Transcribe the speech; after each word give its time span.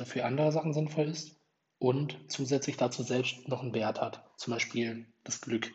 also 0.00 0.12
für 0.12 0.24
andere 0.24 0.50
Sachen 0.50 0.72
sinnvoll 0.72 1.08
ist 1.08 1.36
und 1.78 2.18
zusätzlich 2.28 2.78
dazu 2.78 3.02
selbst 3.02 3.46
noch 3.48 3.62
einen 3.62 3.74
Wert 3.74 4.00
hat. 4.00 4.24
Zum 4.38 4.54
Beispiel 4.54 5.06
das 5.24 5.42
Glück. 5.42 5.70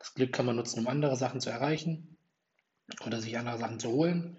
Das 0.00 0.14
Glück 0.14 0.32
kann 0.32 0.46
man 0.46 0.56
nutzen, 0.56 0.80
um 0.80 0.88
andere 0.88 1.16
Sachen 1.16 1.40
zu 1.40 1.48
erreichen 1.48 2.18
oder 3.06 3.20
sich 3.20 3.38
andere 3.38 3.58
Sachen 3.58 3.78
zu 3.78 3.90
holen 3.90 4.36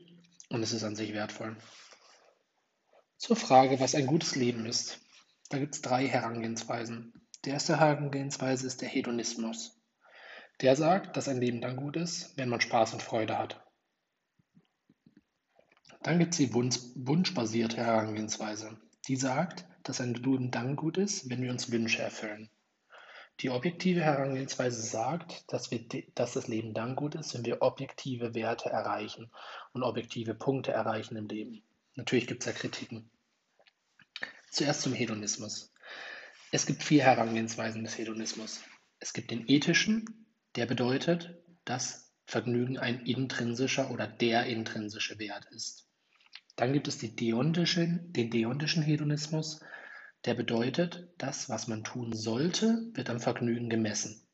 und 0.50 0.62
es 0.62 0.74
ist 0.74 0.84
an 0.84 0.98
sich 0.98 1.14
wertvoll. 1.14 1.56
Zur 3.16 3.38
Frage, 3.38 3.80
was 3.80 3.96
ein 3.96 4.08
gutes 4.08 4.36
Leben 4.36 4.66
ist. 4.66 5.00
Da 5.50 5.58
gibt 5.58 5.76
es 5.76 5.82
drei 5.82 6.06
Herangehensweisen. 6.06 7.14
Die 7.46 7.52
erste 7.52 7.80
Herangehensweise 7.80 8.68
ist 8.68 8.82
der 8.82 8.90
Hedonismus. 8.90 9.80
Der 10.60 10.76
sagt, 10.76 11.16
dass 11.16 11.30
ein 11.30 11.40
Leben 11.40 11.62
dann 11.62 11.78
gut 11.78 11.96
ist, 11.96 12.36
wenn 12.38 12.50
man 12.50 12.60
Spaß 12.60 12.94
und 12.94 13.02
Freude 13.02 13.38
hat. 13.38 13.64
Dann 16.02 16.20
gibt 16.20 16.34
es 16.34 16.38
die 16.38 16.54
Wunsch, 16.54 16.80
wunschbasierte 16.96 17.78
Herangehensweise. 17.78 18.78
Die 19.08 19.16
sagt, 19.16 19.66
dass 19.84 20.00
ein 20.00 20.14
Leben 20.14 20.52
dann 20.52 20.76
gut 20.76 20.98
ist, 20.98 21.30
wenn 21.30 21.42
wir 21.42 21.52
uns 21.52 21.72
Wünsche 21.72 22.02
erfüllen. 22.02 22.50
Die 23.40 23.50
objektive 23.50 24.02
Herangehensweise 24.02 24.82
sagt, 24.82 25.52
dass, 25.52 25.72
wir, 25.72 25.84
dass 26.16 26.34
das 26.34 26.48
Leben 26.48 26.74
dann 26.74 26.96
gut 26.96 27.16
ist, 27.16 27.34
wenn 27.34 27.46
wir 27.46 27.62
objektive 27.62 28.36
Werte 28.36 28.70
erreichen 28.70 29.32
und 29.74 29.84
objektive 29.84 30.36
Punkte 30.36 30.72
erreichen 30.72 31.18
im 31.18 31.28
Leben. 31.28 31.64
Natürlich 31.96 32.28
gibt 32.28 32.44
es 32.44 32.46
da 32.46 32.58
Kritiken. 32.58 33.10
Zuerst 34.52 34.82
zum 34.82 34.94
Hedonismus. 34.94 35.74
Es 36.52 36.66
gibt 36.68 36.84
vier 36.84 37.04
Herangehensweisen 37.04 37.84
des 37.84 37.98
Hedonismus. 37.98 38.62
Es 39.00 39.14
gibt 39.14 39.32
den 39.32 39.50
ethischen, 39.50 40.28
der 40.56 40.68
bedeutet, 40.68 41.36
dass 41.66 42.14
Vergnügen 42.26 42.78
ein 42.78 43.06
intrinsischer 43.06 43.90
oder 43.92 44.08
der 44.08 44.46
intrinsische 44.46 45.18
Wert 45.18 45.46
ist. 45.52 45.88
Dann 46.56 46.74
gibt 46.74 46.88
es 46.88 46.98
die 46.98 47.16
deontische, 47.16 48.00
den 48.04 48.30
deontischen 48.30 48.84
Hedonismus, 48.84 49.62
der 50.26 50.36
bedeutet, 50.36 51.10
das, 51.18 51.50
was 51.50 51.68
man 51.68 51.84
tun 51.84 52.14
sollte, 52.14 52.92
wird 52.94 53.10
am 53.10 53.20
Vergnügen 53.20 53.70
gemessen. 53.70 54.26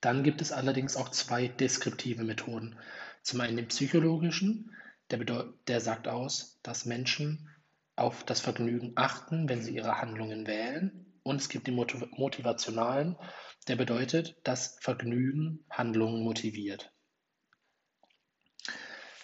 Dann 0.00 0.22
gibt 0.22 0.40
es 0.40 0.52
allerdings 0.52 0.96
auch 0.96 1.08
zwei 1.08 1.48
deskriptive 1.48 2.22
Methoden. 2.22 2.78
Zum 3.22 3.40
einen 3.40 3.56
den 3.56 3.68
psychologischen, 3.68 4.70
der, 5.10 5.52
der 5.66 5.80
sagt 5.80 6.06
aus, 6.06 6.60
dass 6.62 6.84
Menschen 6.84 7.48
auf 7.96 8.22
das 8.22 8.40
Vergnügen 8.40 8.92
achten, 8.94 9.48
wenn 9.48 9.62
sie 9.62 9.74
ihre 9.74 10.00
Handlungen 10.00 10.46
wählen. 10.46 11.06
Und 11.24 11.40
es 11.40 11.48
gibt 11.48 11.66
den 11.66 11.74
motivationalen, 11.74 13.16
der 13.66 13.76
bedeutet, 13.76 14.36
dass 14.44 14.78
Vergnügen 14.80 15.64
Handlungen 15.68 16.22
motiviert. 16.22 16.92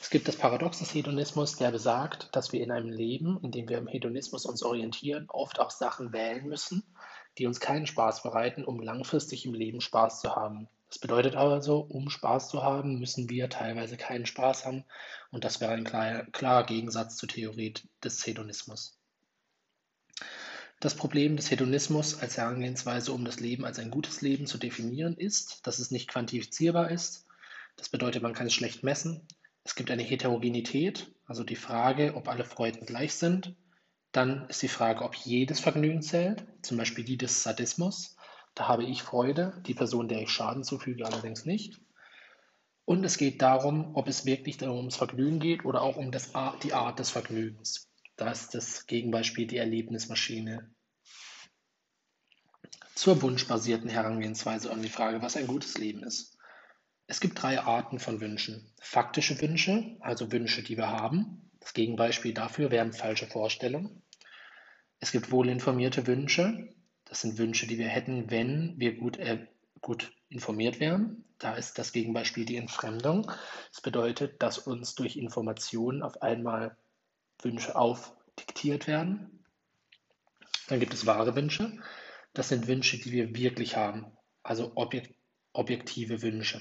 Es 0.04 0.10
gibt 0.10 0.28
das 0.28 0.36
Paradox 0.36 0.80
des 0.80 0.92
Hedonismus, 0.92 1.56
der 1.56 1.70
besagt, 1.70 2.28
dass 2.36 2.52
wir 2.52 2.60
in 2.60 2.70
einem 2.70 2.90
Leben, 2.90 3.40
in 3.42 3.52
dem 3.52 3.70
wir 3.70 3.78
im 3.78 3.86
Hedonismus 3.86 4.44
uns 4.44 4.62
orientieren, 4.62 5.30
oft 5.30 5.58
auch 5.58 5.70
Sachen 5.70 6.12
wählen 6.12 6.46
müssen, 6.46 6.82
die 7.38 7.46
uns 7.46 7.58
keinen 7.58 7.86
Spaß 7.86 8.22
bereiten, 8.22 8.66
um 8.66 8.82
langfristig 8.82 9.46
im 9.46 9.54
Leben 9.54 9.80
Spaß 9.80 10.20
zu 10.20 10.36
haben. 10.36 10.68
Das 10.90 10.98
bedeutet 10.98 11.36
also, 11.36 11.78
um 11.78 12.10
Spaß 12.10 12.50
zu 12.50 12.62
haben, 12.62 12.98
müssen 12.98 13.30
wir 13.30 13.48
teilweise 13.48 13.96
keinen 13.96 14.26
Spaß 14.26 14.66
haben. 14.66 14.84
Und 15.30 15.42
das 15.42 15.62
wäre 15.62 15.72
ein 15.72 15.84
klarer, 15.84 16.24
klarer 16.32 16.66
Gegensatz 16.66 17.16
zur 17.16 17.30
Theorie 17.30 17.72
des 18.04 18.26
Hedonismus. 18.26 18.98
Das 20.80 20.94
Problem 20.94 21.36
des 21.36 21.50
Hedonismus 21.50 22.20
als 22.20 22.36
Herangehensweise, 22.36 23.10
um 23.10 23.24
das 23.24 23.40
Leben 23.40 23.64
als 23.64 23.78
ein 23.78 23.90
gutes 23.90 24.20
Leben 24.20 24.44
zu 24.44 24.58
definieren, 24.58 25.16
ist, 25.16 25.66
dass 25.66 25.78
es 25.78 25.90
nicht 25.90 26.10
quantifizierbar 26.10 26.90
ist. 26.90 27.24
Das 27.76 27.88
bedeutet, 27.88 28.22
man 28.22 28.34
kann 28.34 28.48
es 28.48 28.52
schlecht 28.52 28.82
messen. 28.82 29.26
Es 29.64 29.74
gibt 29.74 29.90
eine 29.90 30.02
Heterogenität, 30.02 31.10
also 31.26 31.42
die 31.42 31.56
Frage, 31.56 32.14
ob 32.16 32.28
alle 32.28 32.44
Freuden 32.44 32.86
gleich 32.86 33.14
sind. 33.14 33.56
Dann 34.12 34.46
ist 34.48 34.62
die 34.62 34.68
Frage, 34.68 35.02
ob 35.02 35.14
jedes 35.14 35.58
Vergnügen 35.58 36.02
zählt, 36.02 36.44
zum 36.62 36.76
Beispiel 36.76 37.04
die 37.04 37.16
des 37.16 37.42
Sadismus. 37.42 38.14
Da 38.54 38.68
habe 38.68 38.84
ich 38.84 39.02
Freude, 39.02 39.60
die 39.66 39.74
Person, 39.74 40.06
der 40.06 40.20
ich 40.20 40.30
Schaden 40.30 40.62
zufüge, 40.62 41.06
allerdings 41.06 41.44
nicht. 41.46 41.80
Und 42.84 43.02
es 43.04 43.16
geht 43.16 43.40
darum, 43.40 43.96
ob 43.96 44.08
es 44.08 44.26
wirklich 44.26 44.58
darum 44.58 44.76
ums 44.76 44.96
Vergnügen 44.96 45.40
geht 45.40 45.64
oder 45.64 45.80
auch 45.80 45.96
um 45.96 46.12
das, 46.12 46.32
die 46.62 46.74
Art 46.74 46.98
des 46.98 47.10
Vergnügens. 47.10 47.88
Da 48.16 48.30
ist 48.30 48.54
das 48.54 48.86
Gegenbeispiel 48.86 49.46
die 49.46 49.56
Erlebnismaschine. 49.56 50.70
Zur 52.94 53.22
wunschbasierten 53.22 53.88
Herangehensweise 53.88 54.70
an 54.70 54.82
die 54.82 54.88
Frage, 54.88 55.22
was 55.22 55.36
ein 55.36 55.46
gutes 55.46 55.78
Leben 55.78 56.04
ist. 56.04 56.33
Es 57.06 57.20
gibt 57.20 57.42
drei 57.42 57.60
Arten 57.60 57.98
von 57.98 58.20
Wünschen. 58.20 58.72
Faktische 58.80 59.40
Wünsche, 59.40 59.96
also 60.00 60.32
Wünsche, 60.32 60.62
die 60.62 60.76
wir 60.76 60.88
haben. 60.88 61.50
Das 61.60 61.74
Gegenbeispiel 61.74 62.32
dafür 62.32 62.70
wären 62.70 62.92
falsche 62.92 63.26
Vorstellungen. 63.26 64.02
Es 65.00 65.12
gibt 65.12 65.30
wohlinformierte 65.30 66.06
Wünsche. 66.06 66.68
Das 67.04 67.20
sind 67.20 67.36
Wünsche, 67.36 67.66
die 67.66 67.78
wir 67.78 67.88
hätten, 67.88 68.30
wenn 68.30 68.74
wir 68.78 68.96
gut, 68.96 69.18
äh, 69.18 69.46
gut 69.82 70.12
informiert 70.30 70.80
wären. 70.80 71.24
Da 71.38 71.54
ist 71.54 71.78
das 71.78 71.92
Gegenbeispiel 71.92 72.46
die 72.46 72.56
Entfremdung. 72.56 73.30
Das 73.70 73.82
bedeutet, 73.82 74.42
dass 74.42 74.58
uns 74.58 74.94
durch 74.94 75.16
Informationen 75.16 76.02
auf 76.02 76.22
einmal 76.22 76.76
Wünsche 77.42 77.76
aufdiktiert 77.76 78.86
werden. 78.86 79.44
Dann 80.68 80.80
gibt 80.80 80.94
es 80.94 81.04
wahre 81.04 81.36
Wünsche. 81.36 81.78
Das 82.32 82.48
sind 82.48 82.66
Wünsche, 82.66 82.98
die 82.98 83.12
wir 83.12 83.34
wirklich 83.36 83.76
haben, 83.76 84.16
also 84.42 84.72
objektive 85.54 86.22
Wünsche. 86.22 86.60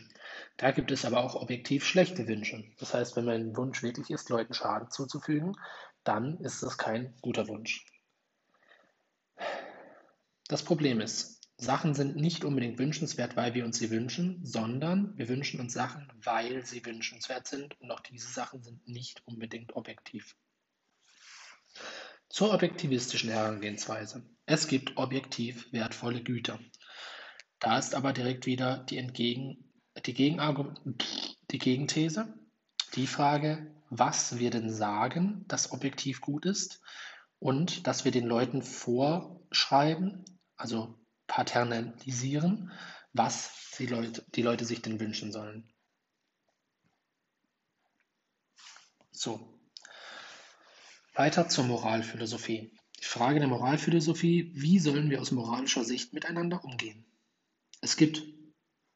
Da 0.57 0.71
gibt 0.71 0.91
es 0.91 1.05
aber 1.05 1.23
auch 1.23 1.35
objektiv 1.35 1.85
schlechte 1.85 2.27
Wünsche. 2.27 2.63
Das 2.77 2.93
heißt, 2.93 3.15
wenn 3.15 3.25
mein 3.25 3.57
Wunsch 3.57 3.83
wirklich 3.83 4.09
ist, 4.09 4.29
Leuten 4.29 4.53
Schaden 4.53 4.89
zuzufügen, 4.89 5.55
dann 6.03 6.39
ist 6.39 6.63
das 6.63 6.77
kein 6.77 7.13
guter 7.21 7.47
Wunsch. 7.47 7.85
Das 10.47 10.63
Problem 10.63 11.01
ist, 11.01 11.41
Sachen 11.57 11.93
sind 11.93 12.15
nicht 12.15 12.43
unbedingt 12.43 12.77
wünschenswert, 12.77 13.35
weil 13.35 13.53
wir 13.53 13.63
uns 13.63 13.79
sie 13.79 13.89
wünschen, 13.89 14.45
sondern 14.45 15.17
wir 15.17 15.29
wünschen 15.29 15.59
uns 15.59 15.73
Sachen, 15.73 16.11
weil 16.21 16.65
sie 16.65 16.85
wünschenswert 16.85 17.47
sind 17.47 17.79
und 17.79 17.91
auch 17.91 18.01
diese 18.01 18.27
Sachen 18.27 18.63
sind 18.63 18.85
nicht 18.87 19.21
unbedingt 19.25 19.75
objektiv. 19.75 20.35
Zur 22.29 22.53
objektivistischen 22.53 23.29
Herangehensweise. 23.29 24.23
Es 24.45 24.67
gibt 24.67 24.97
objektiv 24.97 25.71
wertvolle 25.71 26.21
Güter. 26.21 26.59
Da 27.63 27.77
ist 27.77 27.95
aber 27.95 28.11
direkt 28.11 28.45
wieder 28.45 28.79
die 28.89 28.97
Entgegen 28.97 29.65
die, 30.05 30.37
die 31.49 31.57
Gegenthese, 31.59 32.33
die 32.95 33.07
Frage, 33.07 33.73
was 33.89 34.37
wir 34.37 34.51
denn 34.51 34.69
sagen, 34.69 35.45
das 35.47 35.71
objektiv 35.71 36.19
gut 36.19 36.45
ist 36.45 36.81
und 37.39 37.87
dass 37.87 38.03
wir 38.03 38.11
den 38.11 38.25
Leuten 38.25 38.63
vorschreiben, 38.63 40.25
also 40.57 40.93
paternalisieren, 41.27 42.69
was 43.13 43.53
die 43.79 43.85
Leute, 43.85 44.25
die 44.35 44.41
Leute 44.41 44.65
sich 44.65 44.81
denn 44.81 44.99
wünschen 44.99 45.31
sollen. 45.31 45.63
So, 49.11 49.39
weiter 51.13 51.47
zur 51.47 51.63
Moralphilosophie. 51.63 52.77
Die 52.99 53.05
Frage 53.05 53.39
der 53.39 53.47
Moralphilosophie, 53.47 54.51
wie 54.53 54.79
sollen 54.79 55.09
wir 55.09 55.21
aus 55.21 55.31
moralischer 55.31 55.85
Sicht 55.85 56.11
miteinander 56.11 56.65
umgehen? 56.65 57.05
Es 57.83 57.97
gibt 57.97 58.23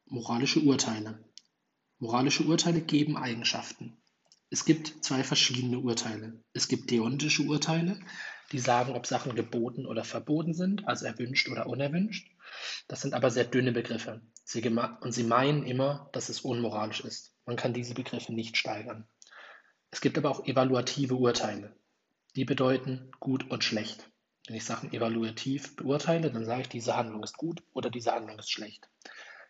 Moralische 0.06 0.62
Urteile. 0.62 1.20
Moralische 2.00 2.46
Urteile 2.46 2.80
geben 2.80 3.18
Eigenschaften. 3.18 3.98
Es 4.50 4.64
gibt 4.64 5.04
zwei 5.04 5.26
verschiedene 5.26 5.80
Urteile. 5.80 6.42
Es 6.54 6.70
gibt 6.70 6.90
deontische 6.90 7.44
Urteile, 7.44 8.00
die 8.54 8.60
sagen, 8.60 8.94
ob 8.94 9.06
Sachen 9.06 9.36
geboten 9.36 9.86
oder 9.86 10.06
verboten 10.06 10.54
sind, 10.54 10.88
also 10.88 11.06
erwünscht 11.06 11.50
oder 11.50 11.68
unerwünscht. 11.68 12.32
Das 12.88 13.02
sind 13.02 13.14
aber 13.14 13.30
sehr 13.30 13.44
dünne 13.44 13.74
Begriffe. 13.74 14.22
Sie 14.46 14.66
und 14.66 15.12
sie 15.12 15.26
meinen 15.26 15.64
immer, 15.66 16.10
dass 16.14 16.30
es 16.30 16.40
unmoralisch 16.40 17.02
ist. 17.02 17.36
Man 17.46 17.58
kann 17.58 17.74
diese 17.74 17.94
Begriffe 17.94 18.34
nicht 18.34 18.56
steigern. 18.56 19.06
Es 19.92 20.00
gibt 20.00 20.18
aber 20.18 20.32
auch 20.32 20.46
evaluative 20.46 21.16
Urteile. 21.16 21.76
Die 22.38 22.46
bedeuten 22.46 23.12
gut 23.20 23.52
und 23.52 23.66
schlecht. 23.66 24.10
Wenn 24.48 24.56
ich 24.56 24.64
Sachen 24.64 24.94
evaluativ 24.94 25.76
beurteile, 25.76 26.32
dann 26.32 26.46
sage 26.46 26.62
ich, 26.62 26.70
diese 26.70 26.96
Handlung 26.96 27.22
ist 27.22 27.38
gut 27.38 27.62
oder 27.74 27.90
diese 27.90 28.14
Handlung 28.14 28.40
ist 28.40 28.50
schlecht. 28.50 28.90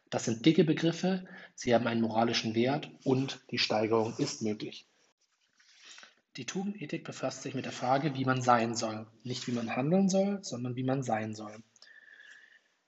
Das 0.10 0.26
sind 0.26 0.46
dicke 0.46 0.64
Begriffe, 0.64 1.28
sie 1.54 1.76
haben 1.76 1.86
einen 1.86 2.02
moralischen 2.02 2.56
Wert 2.56 2.90
und 3.04 3.40
die 3.52 3.60
Steigerung 3.60 4.16
ist 4.18 4.42
möglich. 4.42 4.88
Die 6.38 6.46
Tugendethik 6.46 7.04
befasst 7.04 7.44
sich 7.44 7.54
mit 7.54 7.66
der 7.66 7.72
Frage, 7.72 8.16
wie 8.16 8.26
man 8.26 8.42
sein 8.42 8.76
soll. 8.76 9.08
Nicht 9.24 9.48
wie 9.48 9.52
man 9.52 9.76
handeln 9.76 10.10
soll, 10.10 10.44
sondern 10.44 10.76
wie 10.76 10.84
man 10.84 11.04
sein 11.04 11.36
soll. 11.36 11.56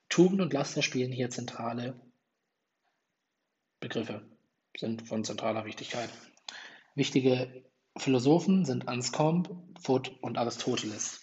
Tugend 0.07 0.41
und 0.41 0.53
Laster 0.53 0.81
spielen 0.81 1.11
hier 1.11 1.29
zentrale 1.29 1.99
Begriffe, 3.79 4.21
sind 4.77 5.07
von 5.07 5.23
zentraler 5.23 5.65
Wichtigkeit. 5.65 6.09
Wichtige 6.95 7.63
Philosophen 7.97 8.65
sind 8.65 8.87
Anscombe, 8.87 9.55
Foot 9.79 10.17
und 10.21 10.37
Aristoteles. 10.37 11.18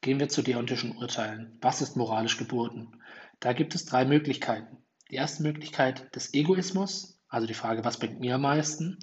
Gehen 0.00 0.20
wir 0.20 0.28
zu 0.28 0.42
deontischen 0.42 0.96
Urteilen. 0.96 1.58
Was 1.60 1.82
ist 1.82 1.96
moralisch 1.96 2.36
geboten? 2.36 2.92
Da 3.40 3.52
gibt 3.52 3.74
es 3.74 3.84
drei 3.84 4.04
Möglichkeiten. 4.04 4.78
Die 5.10 5.16
erste 5.16 5.42
Möglichkeit 5.42 6.14
des 6.14 6.34
Egoismus, 6.34 7.18
also 7.28 7.46
die 7.46 7.54
Frage, 7.54 7.84
was 7.84 7.98
bringt 7.98 8.20
mir 8.20 8.36
am 8.36 8.42
meisten? 8.42 8.98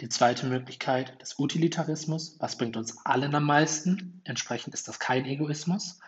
Die 0.00 0.08
zweite 0.08 0.46
Möglichkeit 0.46 1.20
des 1.22 1.38
Utilitarismus, 1.38 2.36
was 2.40 2.58
bringt 2.58 2.76
uns 2.76 2.98
allen 3.06 3.34
am 3.34 3.44
meisten? 3.44 4.20
Entsprechend 4.24 4.74
ist 4.74 4.86
das 4.86 4.98
kein 4.98 5.24
Egoismus. 5.24 6.00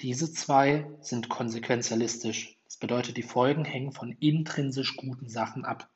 Diese 0.00 0.32
zwei 0.32 0.86
sind 1.00 1.28
konsequenzialistisch. 1.28 2.56
Das 2.64 2.78
bedeutet, 2.78 3.16
die 3.18 3.22
Folgen 3.22 3.64
hängen 3.64 3.92
von 3.92 4.12
intrinsisch 4.20 4.96
guten 4.96 5.28
Sachen 5.28 5.64
ab. 5.64 5.90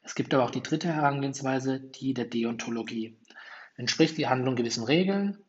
Es 0.00 0.14
gibt 0.14 0.32
aber 0.32 0.44
auch 0.44 0.50
die 0.50 0.62
dritte 0.62 0.88
Herangehensweise, 0.92 1.80
die 1.80 2.14
der 2.14 2.24
Deontologie. 2.24 3.18
Entspricht 3.76 4.16
die 4.16 4.28
Handlung 4.28 4.56
gewissen 4.56 4.84
Regeln, 4.84 5.44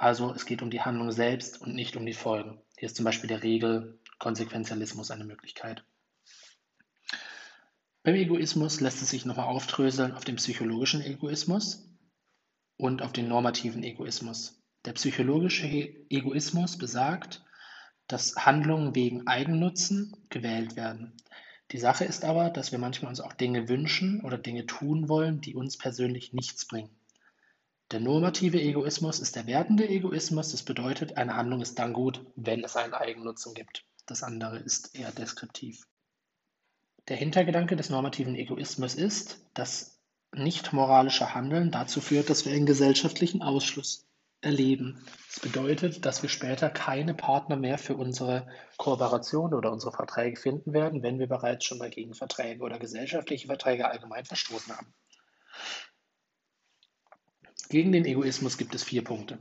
also 0.00 0.32
es 0.32 0.46
geht 0.46 0.62
um 0.62 0.70
die 0.70 0.80
Handlung 0.80 1.12
selbst 1.12 1.60
und 1.60 1.74
nicht 1.74 1.94
um 1.94 2.06
die 2.06 2.14
Folgen. 2.14 2.58
Hier 2.78 2.86
ist 2.86 2.96
zum 2.96 3.04
Beispiel 3.04 3.28
der 3.28 3.42
Regelkonsequenzialismus 3.42 5.10
eine 5.10 5.24
Möglichkeit. 5.24 5.84
Beim 8.02 8.14
Egoismus 8.14 8.80
lässt 8.80 9.02
es 9.02 9.10
sich 9.10 9.26
nochmal 9.26 9.44
aufdröseln 9.44 10.12
auf 10.12 10.24
den 10.24 10.36
psychologischen 10.36 11.02
Egoismus 11.02 11.86
und 12.78 13.02
auf 13.02 13.12
den 13.12 13.28
normativen 13.28 13.82
Egoismus. 13.82 14.62
Der 14.86 14.94
psychologische 14.94 15.66
Egoismus 15.66 16.78
besagt, 16.78 17.44
dass 18.06 18.36
Handlungen 18.36 18.94
wegen 18.94 19.26
Eigennutzen 19.26 20.16
gewählt 20.30 20.76
werden. 20.76 21.12
Die 21.72 21.78
Sache 21.78 22.06
ist 22.06 22.24
aber, 22.24 22.48
dass 22.48 22.72
wir 22.72 22.78
manchmal 22.78 23.10
uns 23.10 23.20
auch 23.20 23.34
Dinge 23.34 23.68
wünschen 23.68 24.22
oder 24.22 24.38
Dinge 24.38 24.64
tun 24.64 25.10
wollen, 25.10 25.42
die 25.42 25.54
uns 25.54 25.76
persönlich 25.76 26.32
nichts 26.32 26.66
bringen. 26.66 26.99
Der 27.90 27.98
normative 27.98 28.60
Egoismus 28.60 29.18
ist 29.18 29.34
der 29.34 29.46
wertende 29.46 29.88
Egoismus. 29.88 30.52
Das 30.52 30.62
bedeutet, 30.62 31.16
eine 31.16 31.34
Handlung 31.34 31.60
ist 31.60 31.78
dann 31.78 31.92
gut, 31.92 32.24
wenn 32.36 32.62
es 32.62 32.76
einen 32.76 32.94
Eigennutzen 32.94 33.52
gibt. 33.52 33.84
Das 34.06 34.22
andere 34.22 34.58
ist 34.58 34.94
eher 34.94 35.10
deskriptiv. 35.10 35.86
Der 37.08 37.16
Hintergedanke 37.16 37.74
des 37.74 37.90
normativen 37.90 38.36
Egoismus 38.36 38.94
ist, 38.94 39.44
dass 39.54 40.00
nicht 40.32 40.72
moralische 40.72 41.34
Handeln 41.34 41.72
dazu 41.72 42.00
führt, 42.00 42.30
dass 42.30 42.44
wir 42.44 42.52
einen 42.52 42.66
gesellschaftlichen 42.66 43.42
Ausschluss 43.42 44.06
erleben. 44.40 45.04
Das 45.26 45.40
bedeutet, 45.40 46.04
dass 46.06 46.22
wir 46.22 46.28
später 46.28 46.70
keine 46.70 47.14
Partner 47.14 47.56
mehr 47.56 47.78
für 47.78 47.96
unsere 47.96 48.46
Kooperation 48.76 49.52
oder 49.52 49.72
unsere 49.72 49.92
Verträge 49.92 50.40
finden 50.40 50.72
werden, 50.72 51.02
wenn 51.02 51.18
wir 51.18 51.26
bereits 51.26 51.64
schon 51.64 51.78
mal 51.78 51.90
gegen 51.90 52.14
Verträge 52.14 52.62
oder 52.62 52.78
gesellschaftliche 52.78 53.48
Verträge 53.48 53.88
allgemein 53.88 54.24
verstoßen 54.24 54.76
haben. 54.76 54.94
Gegen 57.70 57.92
den 57.92 58.04
Egoismus 58.04 58.58
gibt 58.58 58.74
es 58.74 58.82
vier 58.82 59.04
Punkte. 59.04 59.38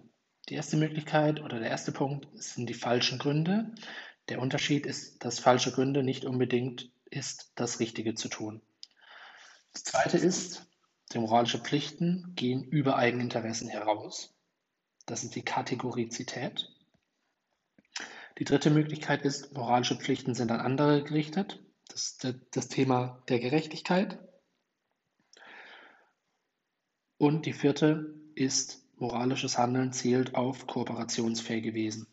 Die 0.49 0.53
erste 0.53 0.77
Möglichkeit 0.77 1.41
oder 1.41 1.59
der 1.59 1.71
erste 1.71 1.91
Punkt 1.91 2.27
sind 2.35 2.69
die 2.69 2.75
falschen 2.75 3.17
Gründe. 3.17 3.73
Der 4.29 4.39
Unterschied 4.39 4.85
ist, 4.85 5.25
dass 5.25 5.39
falsche 5.39 5.71
Gründe 5.71 6.03
nicht 6.03 6.25
unbedingt 6.25 6.91
ist, 7.09 7.51
das 7.55 7.79
Richtige 7.79 8.13
zu 8.13 8.29
tun. 8.29 8.61
Das 9.73 9.83
zweite 9.83 10.19
ist, 10.19 10.67
die 11.11 11.17
moralische 11.17 11.57
Pflichten 11.57 12.33
gehen 12.35 12.63
über 12.63 12.97
Eigeninteressen 12.97 13.67
heraus. 13.67 14.35
Das 15.07 15.23
ist 15.23 15.33
die 15.33 15.41
Kategorizität. 15.41 16.69
Die 18.37 18.43
dritte 18.43 18.69
Möglichkeit 18.69 19.23
ist, 19.23 19.53
moralische 19.53 19.95
Pflichten 19.95 20.35
sind 20.35 20.51
an 20.51 20.59
andere 20.59 21.03
gerichtet. 21.03 21.63
Das 21.87 22.03
ist 22.03 22.35
das 22.51 22.67
Thema 22.67 23.23
der 23.27 23.39
Gerechtigkeit. 23.39 24.19
Und 27.17 27.47
die 27.47 27.53
vierte 27.53 28.18
ist, 28.39 28.83
moralisches 28.97 29.57
Handeln 29.57 29.91
zielt 29.93 30.35
auf 30.35 30.67
kooperationsfähige 30.67 31.73
Wesen. 31.73 32.07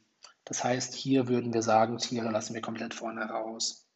Das 0.44 0.62
heißt, 0.62 0.94
hier 0.94 1.28
würden 1.28 1.52
wir 1.52 1.62
sagen, 1.62 1.98
Tiere 1.98 2.30
lassen 2.30 2.54
wir 2.54 2.60
komplett 2.60 2.94
vorne 2.94 3.24
raus. 3.24 3.88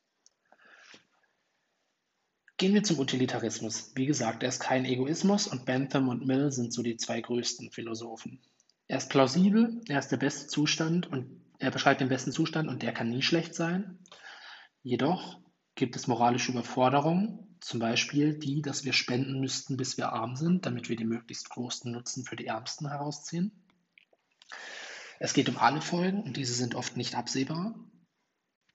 Gehen 2.56 2.74
wir 2.74 2.82
zum 2.82 2.98
Utilitarismus. 2.98 3.92
Wie 3.94 4.06
gesagt, 4.06 4.42
er 4.42 4.50
ist 4.50 4.60
kein 4.60 4.84
Egoismus 4.84 5.46
und 5.46 5.64
Bentham 5.64 6.08
und 6.08 6.26
Mill 6.26 6.50
sind 6.50 6.72
so 6.72 6.82
die 6.82 6.96
zwei 6.96 7.20
größten 7.20 7.70
Philosophen. 7.70 8.40
Er 8.86 8.98
ist 8.98 9.08
plausibel, 9.08 9.80
er 9.88 9.98
ist 9.98 10.08
der 10.08 10.16
beste 10.16 10.48
Zustand 10.48 11.06
und 11.06 11.40
er 11.58 11.70
beschreibt 11.70 12.00
den 12.00 12.08
besten 12.08 12.32
Zustand 12.32 12.68
und 12.68 12.82
der 12.82 12.92
kann 12.92 13.08
nie 13.08 13.22
schlecht 13.22 13.54
sein. 13.54 13.98
Jedoch 14.82 15.40
gibt 15.74 15.96
es 15.96 16.06
moralische 16.06 16.52
Überforderungen 16.52 17.49
zum 17.60 17.80
Beispiel 17.80 18.34
die, 18.38 18.62
dass 18.62 18.84
wir 18.84 18.92
spenden 18.92 19.40
müssten, 19.40 19.76
bis 19.76 19.96
wir 19.96 20.12
arm 20.12 20.36
sind, 20.36 20.66
damit 20.66 20.88
wir 20.88 20.96
den 20.96 21.08
möglichst 21.08 21.50
großen 21.50 21.90
Nutzen 21.92 22.24
für 22.24 22.36
die 22.36 22.46
Ärmsten 22.46 22.88
herausziehen. 22.88 23.52
Es 25.18 25.34
geht 25.34 25.48
um 25.48 25.58
alle 25.58 25.82
Folgen 25.82 26.22
und 26.22 26.36
diese 26.36 26.54
sind 26.54 26.74
oft 26.74 26.96
nicht 26.96 27.14
absehbar. 27.14 27.74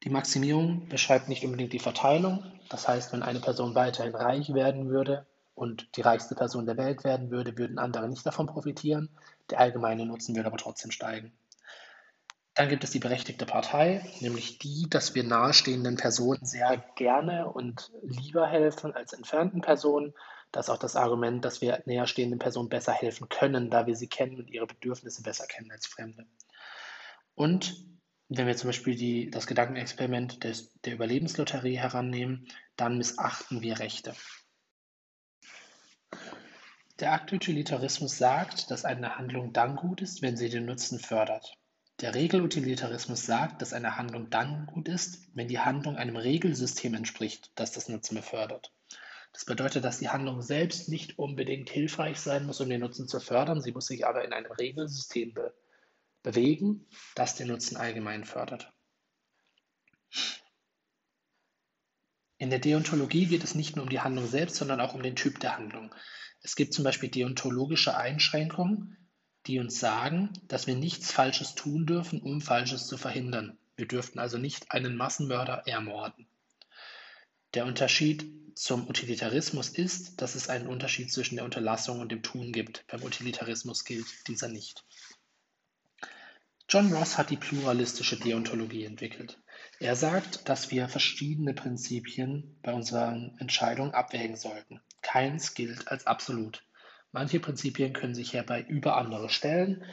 Die 0.04 0.12
Maximierung 0.12 0.88
beschreibt 0.88 1.28
nicht 1.30 1.44
unbedingt 1.44 1.74
die 1.74 1.80
Verteilung. 1.80 2.44
Das 2.70 2.88
heißt, 2.88 3.12
wenn 3.12 3.24
eine 3.24 3.40
Person 3.40 3.74
weiterhin 3.74 4.14
reich 4.14 4.54
werden 4.54 4.90
würde 4.90 5.26
und 5.56 5.98
die 5.98 6.02
reichste 6.02 6.36
Person 6.36 6.68
der 6.68 6.78
Welt 6.78 7.04
werden 7.04 7.32
würde, 7.32 7.58
würden 7.58 7.80
andere 7.80 8.08
nicht 8.08 8.26
davon 8.26 8.46
profitieren. 8.46 9.10
Der 9.50 9.60
allgemeine 9.60 10.06
Nutzen 10.06 10.36
würde 10.36 10.48
aber 10.48 10.58
trotzdem 10.58 10.92
steigen. 10.92 11.32
Dann 12.56 12.70
gibt 12.70 12.86
es 12.86 12.92
die 12.92 13.00
berechtigte 13.00 13.46
Partei, 13.46 14.10
nämlich 14.22 14.60
die, 14.60 14.88
dass 14.90 15.14
wir 15.14 15.26
nahestehenden 15.26 15.98
Personen 15.98 16.46
sehr 16.46 16.84
gerne 16.96 17.52
und 17.52 17.92
lieber 18.02 18.48
helfen 18.48 18.94
als 18.96 19.12
entfernten 19.12 19.60
Personen. 19.60 20.14
Das 20.54 20.68
ist 20.68 20.70
auch 20.70 20.80
das 20.80 20.96
Argument, 20.96 21.44
dass 21.44 21.60
wir 21.60 21.84
näherstehenden 21.86 22.40
Personen 22.40 22.70
besser 22.70 22.94
helfen 22.94 23.28
können, 23.28 23.70
da 23.70 23.88
wir 23.88 23.96
sie 23.98 24.08
kennen 24.08 24.38
und 24.38 24.50
ihre 24.50 24.68
Bedürfnisse 24.68 25.22
besser 25.22 25.48
kennen 25.48 25.70
als 25.70 25.86
Fremde. 25.86 26.26
Und 27.34 27.76
wenn 28.30 28.48
wir 28.48 28.56
zum 28.56 28.70
Beispiel 28.70 28.96
die, 28.96 29.30
das 29.30 29.48
Gedankenexperiment 29.48 30.46
des, 30.46 30.72
der 30.86 30.94
Überlebenslotterie 30.94 31.78
herannehmen, 31.78 32.48
dann 32.78 32.98
missachten 32.98 33.64
wir 33.64 33.80
Rechte. 33.80 34.16
Der 37.02 37.12
Aktutilitarismus 37.12 38.18
sagt, 38.18 38.72
dass 38.72 38.86
eine 38.86 39.18
Handlung 39.18 39.52
dann 39.52 39.76
gut 39.76 40.02
ist, 40.02 40.22
wenn 40.22 40.38
sie 40.38 40.48
den 40.48 40.66
Nutzen 40.66 41.00
fördert. 41.00 41.58
Der 42.02 42.14
Regelutilitarismus 42.14 43.26
sagt, 43.26 43.62
dass 43.62 43.72
eine 43.72 43.96
Handlung 43.96 44.30
dann 44.30 44.66
gut 44.66 44.90
ist, 44.90 45.30
wenn 45.34 45.48
die 45.48 45.60
Handlung 45.60 45.96
einem 45.96 46.18
Regelsystem 46.18 46.94
entspricht, 46.94 47.52
das 47.56 47.72
das 47.72 47.88
Nutzen 47.88 48.16
befördert. 48.16 48.74
Das 49.32 49.46
bedeutet, 49.46 49.84
dass 49.86 50.00
die 50.00 50.10
Handlung 50.10 50.42
selbst 50.42 50.90
nicht 50.90 51.18
unbedingt 51.18 51.70
hilfreich 51.70 52.20
sein 52.20 52.46
muss, 52.46 52.60
um 52.60 52.70
den 52.70 52.82
Nutzen 52.82 53.08
zu 53.08 53.20
fördern, 53.20 53.62
sie 53.62 53.72
muss 53.72 53.88
sich 53.88 54.06
aber 54.06 54.26
in 54.26 54.34
einem 54.34 54.52
Regelsystem 54.52 55.34
be 55.34 55.54
bewegen, 56.24 56.88
das 57.14 57.36
den 57.36 57.50
Nutzen 57.50 57.78
allgemein 57.78 58.24
fördert. 58.24 58.74
In 62.38 62.50
der 62.50 62.60
Deontologie 62.60 63.28
geht 63.28 63.44
es 63.44 63.56
nicht 63.56 63.76
nur 63.76 63.84
um 63.84 63.90
die 63.90 64.00
Handlung 64.00 64.26
selbst, 64.26 64.56
sondern 64.56 64.82
auch 64.82 64.96
um 64.96 65.04
den 65.04 65.16
Typ 65.16 65.40
der 65.40 65.56
Handlung. 65.56 65.94
Es 66.42 66.56
gibt 66.56 66.74
zum 66.74 66.84
Beispiel 66.84 67.10
deontologische 67.10 67.96
Einschränkungen, 67.96 68.98
die 69.48 69.60
uns 69.60 69.80
sagen, 69.80 70.34
dass 70.48 70.68
wir 70.68 70.76
nichts 70.76 71.12
Falsches 71.12 71.56
tun 71.56 71.86
dürfen, 71.86 72.22
um 72.22 72.42
Falsches 72.42 72.88
zu 72.88 72.98
verhindern. 72.98 73.58
Wir 73.76 73.88
dürften 73.88 74.20
also 74.20 74.38
nicht 74.38 74.72
einen 74.72 74.96
Massenmörder 74.96 75.64
ermorden. 75.68 76.28
Der 77.54 77.66
Unterschied 77.66 78.26
zum 78.56 78.88
Utilitarismus 78.88 79.70
ist, 79.70 80.22
dass 80.22 80.36
es 80.36 80.50
einen 80.50 80.68
Unterschied 80.68 81.12
zwischen 81.12 81.36
der 81.36 81.46
Unterlassung 81.46 82.00
und 82.00 82.12
dem 82.12 82.24
Tun 82.24 82.54
gibt. 82.54 82.86
Beim 82.88 83.04
Utilitarismus 83.04 83.84
gilt 83.84 84.08
dieser 84.28 84.48
nicht. 84.48 84.84
John 86.68 86.92
Ross 86.92 87.18
hat 87.18 87.30
die 87.30 87.38
pluralistische 87.38 88.18
Deontologie 88.18 88.86
entwickelt. 88.86 89.38
Er 89.80 89.96
sagt, 89.96 90.50
dass 90.50 90.72
wir 90.72 90.88
verschiedene 90.88 91.54
Prinzipien 91.54 92.58
bei 92.64 92.74
unseren 92.74 93.38
Entscheidungen 93.40 93.94
abwägen 93.94 94.36
sollten. 94.36 94.82
Keins 95.02 95.54
gilt 95.54 95.88
als 95.90 96.08
absolut. 96.08 96.64
Manche 97.16 97.40
Prinzipien 97.40 97.94
können 97.94 98.14
sich 98.14 98.32
hierbei 98.32 98.62
über 98.68 98.98
andere 98.98 99.30
stellen. 99.30 99.86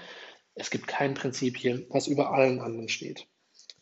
Es 0.56 0.70
gibt 0.70 0.88
kein 0.88 1.14
Prinzipien, 1.14 1.86
was 1.88 2.08
über 2.08 2.32
allen 2.32 2.60
anderen 2.60 2.88
steht. 2.88 3.28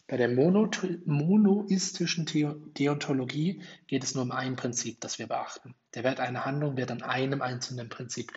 Bei 0.06 0.18
der 0.18 0.28
monoistischen 0.28 2.26
Deontologie 2.26 3.62
geht 3.86 4.04
es 4.04 4.14
nur 4.14 4.24
um 4.24 4.30
ein 4.30 4.56
Prinzip, 4.56 5.00
das 5.00 5.18
wir 5.18 5.26
beachten. 5.26 5.74
Der 5.94 6.04
Wert 6.04 6.20
einer 6.20 6.44
Handlung 6.44 6.76
wird 6.76 6.90
an 6.90 7.00
einem 7.00 7.40
einzelnen 7.40 7.88
Prinzip 7.88 8.30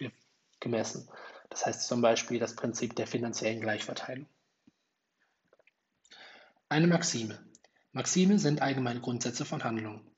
gemessen. 0.62 1.10
Das 1.50 1.66
heißt 1.66 1.86
zum 1.86 2.02
Beispiel 2.02 2.40
das 2.40 2.56
Prinzip 2.56 2.96
der 2.96 3.06
finanziellen 3.06 3.60
Gleichverteilung. 3.60 4.30
Eine 6.70 6.88
Maxime. 6.88 7.46
Maxime 7.92 8.40
sind 8.40 8.62
allgemeine 8.62 9.02
Grundsätze 9.02 9.44
von 9.44 9.66
Handlungen. 9.66 10.10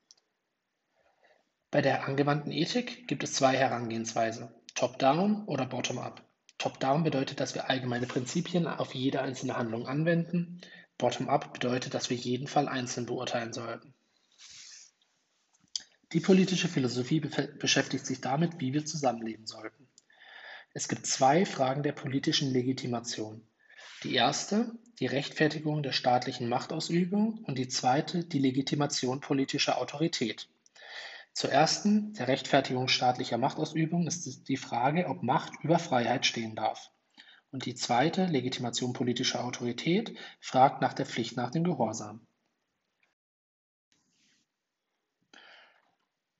Bei 1.72 1.82
der 1.82 2.06
angewandten 2.06 2.52
Ethik 2.52 3.08
gibt 3.08 3.24
es 3.24 3.32
zwei 3.32 3.56
Herangehensweisen. 3.56 4.48
Top-down 4.76 5.46
oder 5.46 5.64
Bottom-up. 5.64 6.22
Top-down 6.58 7.02
bedeutet, 7.02 7.40
dass 7.40 7.54
wir 7.54 7.70
allgemeine 7.70 8.06
Prinzipien 8.06 8.66
auf 8.66 8.94
jede 8.94 9.22
einzelne 9.22 9.56
Handlung 9.56 9.86
anwenden. 9.86 10.60
Bottom-up 10.98 11.54
bedeutet, 11.54 11.94
dass 11.94 12.10
wir 12.10 12.16
jeden 12.16 12.46
Fall 12.46 12.68
einzeln 12.68 13.06
beurteilen 13.06 13.54
sollten. 13.54 13.94
Die 16.12 16.20
politische 16.20 16.68
Philosophie 16.68 17.20
beschäftigt 17.20 18.06
sich 18.06 18.20
damit, 18.20 18.60
wie 18.60 18.72
wir 18.74 18.84
zusammenleben 18.84 19.46
sollten. 19.46 19.88
Es 20.72 20.88
gibt 20.88 21.06
zwei 21.06 21.46
Fragen 21.46 21.82
der 21.82 21.92
politischen 21.92 22.52
Legitimation. 22.52 23.46
Die 24.02 24.14
erste, 24.14 24.72
die 25.00 25.06
Rechtfertigung 25.06 25.82
der 25.82 25.92
staatlichen 25.92 26.50
Machtausübung 26.50 27.44
und 27.44 27.56
die 27.56 27.68
zweite, 27.68 28.24
die 28.24 28.38
Legitimation 28.38 29.20
politischer 29.20 29.78
Autorität. 29.78 30.48
Zur 31.36 31.52
ersten, 31.52 32.14
der 32.14 32.28
Rechtfertigung 32.28 32.88
staatlicher 32.88 33.36
Machtausübung, 33.36 34.06
ist 34.06 34.48
die 34.48 34.56
Frage, 34.56 35.06
ob 35.06 35.22
Macht 35.22 35.52
über 35.62 35.78
Freiheit 35.78 36.24
stehen 36.24 36.56
darf. 36.56 36.90
Und 37.50 37.66
die 37.66 37.74
zweite, 37.74 38.24
Legitimation 38.24 38.94
politischer 38.94 39.44
Autorität, 39.44 40.16
fragt 40.40 40.80
nach 40.80 40.94
der 40.94 41.04
Pflicht 41.04 41.36
nach 41.36 41.50
dem 41.50 41.64
Gehorsam. 41.64 42.26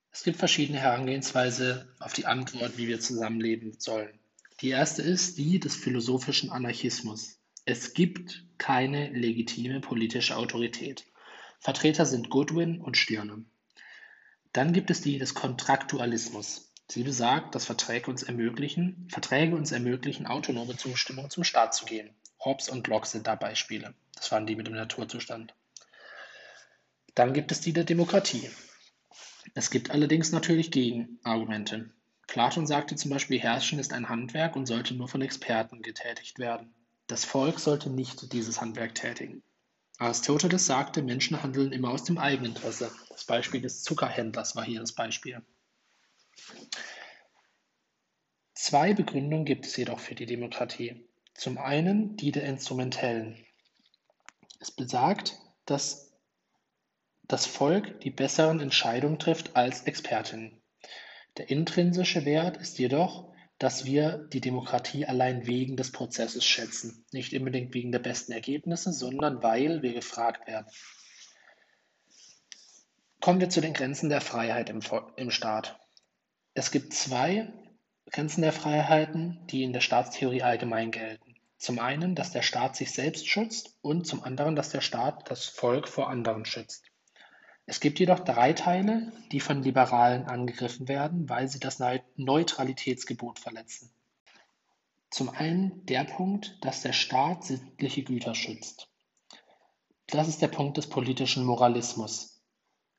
Es 0.09 0.23
gibt 0.23 0.39
verschiedene 0.39 0.79
Herangehensweise 0.79 1.93
auf 1.99 2.13
die 2.13 2.25
Antwort, 2.25 2.79
wie 2.79 2.87
wir 2.87 2.99
zusammenleben 2.99 3.79
sollen. 3.79 4.17
Die 4.61 4.69
erste 4.69 5.03
ist 5.03 5.37
die 5.37 5.59
des 5.59 5.75
philosophischen 5.75 6.49
Anarchismus. 6.49 7.37
Es 7.65 7.93
gibt 7.93 8.45
keine 8.57 9.11
legitime 9.11 9.79
politische 9.79 10.37
Autorität. 10.37 11.05
Vertreter 11.59 12.07
sind 12.07 12.31
Goodwin 12.31 12.81
und 12.81 12.97
Stirner. 12.97 13.43
Dann 14.57 14.73
gibt 14.73 14.89
es 14.89 15.01
die 15.01 15.19
des 15.19 15.35
Kontraktualismus. 15.35 16.73
Sie 16.87 17.03
besagt, 17.03 17.53
dass 17.53 17.65
Verträge 17.65 18.09
uns 18.09 18.23
ermöglichen, 18.23 19.07
Verträge 19.07 19.55
uns 19.55 19.71
ermöglichen, 19.71 20.25
autonome 20.25 20.75
Zustimmung 20.75 21.29
zum 21.29 21.43
Staat 21.43 21.75
zu 21.75 21.85
geben. 21.85 22.09
Hobbes 22.43 22.67
und 22.67 22.87
Locke 22.87 23.07
sind 23.07 23.27
da 23.27 23.35
Beispiele. 23.35 23.93
Das 24.15 24.31
waren 24.31 24.47
die 24.47 24.55
mit 24.55 24.65
dem 24.65 24.73
Naturzustand. 24.73 25.53
Dann 27.13 27.33
gibt 27.33 27.51
es 27.51 27.61
die 27.61 27.71
der 27.71 27.83
Demokratie. 27.83 28.49
Es 29.53 29.69
gibt 29.69 29.91
allerdings 29.91 30.31
natürlich 30.31 30.71
Gegenargumente. 30.71 31.91
Platon 32.25 32.65
sagte 32.65 32.95
zum 32.95 33.11
Beispiel, 33.11 33.39
Herrschen 33.39 33.77
ist 33.77 33.93
ein 33.93 34.09
Handwerk 34.09 34.55
und 34.55 34.65
sollte 34.65 34.95
nur 34.95 35.07
von 35.07 35.21
Experten 35.21 35.83
getätigt 35.83 36.39
werden. 36.39 36.73
Das 37.05 37.25
Volk 37.25 37.59
sollte 37.59 37.91
nicht 37.91 38.33
dieses 38.33 38.59
Handwerk 38.59 38.95
tätigen. 38.95 39.43
Aristoteles 39.97 40.65
sagte, 40.65 41.01
Menschen 41.01 41.41
handeln 41.41 41.71
immer 41.71 41.89
aus 41.91 42.03
dem 42.03 42.17
Eigeninteresse. 42.17 42.91
Das 43.09 43.25
Beispiel 43.25 43.61
des 43.61 43.83
Zuckerhändlers 43.83 44.55
war 44.55 44.63
hier 44.63 44.79
das 44.79 44.93
Beispiel. 44.93 45.41
Zwei 48.53 48.93
Begründungen 48.93 49.45
gibt 49.45 49.65
es 49.65 49.75
jedoch 49.75 49.99
für 49.99 50.13
die 50.13 50.25
Demokratie. 50.25 51.07
Zum 51.33 51.57
einen 51.57 52.15
die 52.15 52.31
der 52.31 52.43
Instrumentellen. 52.43 53.43
Es 54.59 54.71
besagt, 54.71 55.37
dass 55.65 56.11
das 57.27 57.45
Volk 57.45 58.01
die 58.01 58.11
besseren 58.11 58.59
Entscheidungen 58.59 59.19
trifft 59.19 59.55
als 59.55 59.83
Expertinnen. 59.83 60.61
Der 61.37 61.49
intrinsische 61.49 62.25
Wert 62.25 62.57
ist 62.57 62.79
jedoch, 62.79 63.31
dass 63.59 63.85
wir 63.85 64.27
die 64.31 64.41
Demokratie 64.41 65.05
allein 65.05 65.47
wegen 65.47 65.77
des 65.77 65.91
Prozesses 65.91 66.45
schätzen, 66.45 67.05
nicht 67.11 67.33
unbedingt 67.33 67.73
wegen 67.73 67.91
der 67.91 67.99
besten 67.99 68.31
Ergebnisse, 68.31 68.93
sondern 68.93 69.41
weil 69.41 69.81
wir 69.81 69.93
gefragt 69.93 70.47
werden. 70.47 70.67
Kommen 73.19 73.39
wir 73.39 73.49
zu 73.49 73.61
den 73.61 73.73
Grenzen 73.73 74.09
der 74.09 74.21
Freiheit 74.21 74.69
im, 74.69 74.81
im 75.15 75.31
Staat. 75.31 75.79
Es 76.53 76.71
gibt 76.71 76.93
zwei 76.93 77.51
Grenzen 78.11 78.41
der 78.41 78.53
Freiheiten, 78.53 79.39
die 79.47 79.63
in 79.63 79.73
der 79.73 79.81
Staatstheorie 79.81 80.43
allgemein 80.43 80.91
gelten. 80.91 81.35
Zum 81.57 81.79
einen, 81.79 82.13
dass 82.13 82.31
der 82.31 82.43
Staat 82.43 82.75
sich 82.75 82.91
selbst 82.91 83.27
schützt 83.27 83.75
und 83.81 84.05
zum 84.05 84.23
anderen, 84.23 84.55
dass 84.55 84.69
der 84.69 84.81
Staat 84.81 85.29
das 85.31 85.45
Volk 85.45 85.87
vor 85.87 86.09
anderen 86.09 86.45
schützt. 86.45 86.85
Es 87.69 87.81
gibt 87.81 87.99
jedoch 87.99 88.21
drei 88.21 88.53
Teile, 88.53 89.11
die 89.33 89.41
von 89.41 89.61
Liberalen 89.61 90.25
angegriffen 90.25 90.87
werden, 90.87 91.27
weil 91.27 91.49
sie 91.49 91.59
das 91.59 91.79
Neutralitätsgebot 92.15 93.39
verletzen. 93.39 93.91
Zum 95.09 95.29
einen 95.29 95.85
der 95.85 96.05
Punkt, 96.05 96.57
dass 96.61 96.81
der 96.81 96.93
Staat 96.93 97.43
sittliche 97.43 98.03
Güter 98.03 98.35
schützt. 98.35 98.89
Das 100.07 100.29
ist 100.29 100.41
der 100.41 100.47
Punkt 100.47 100.77
des 100.77 100.87
politischen 100.87 101.43
Moralismus. 101.43 102.41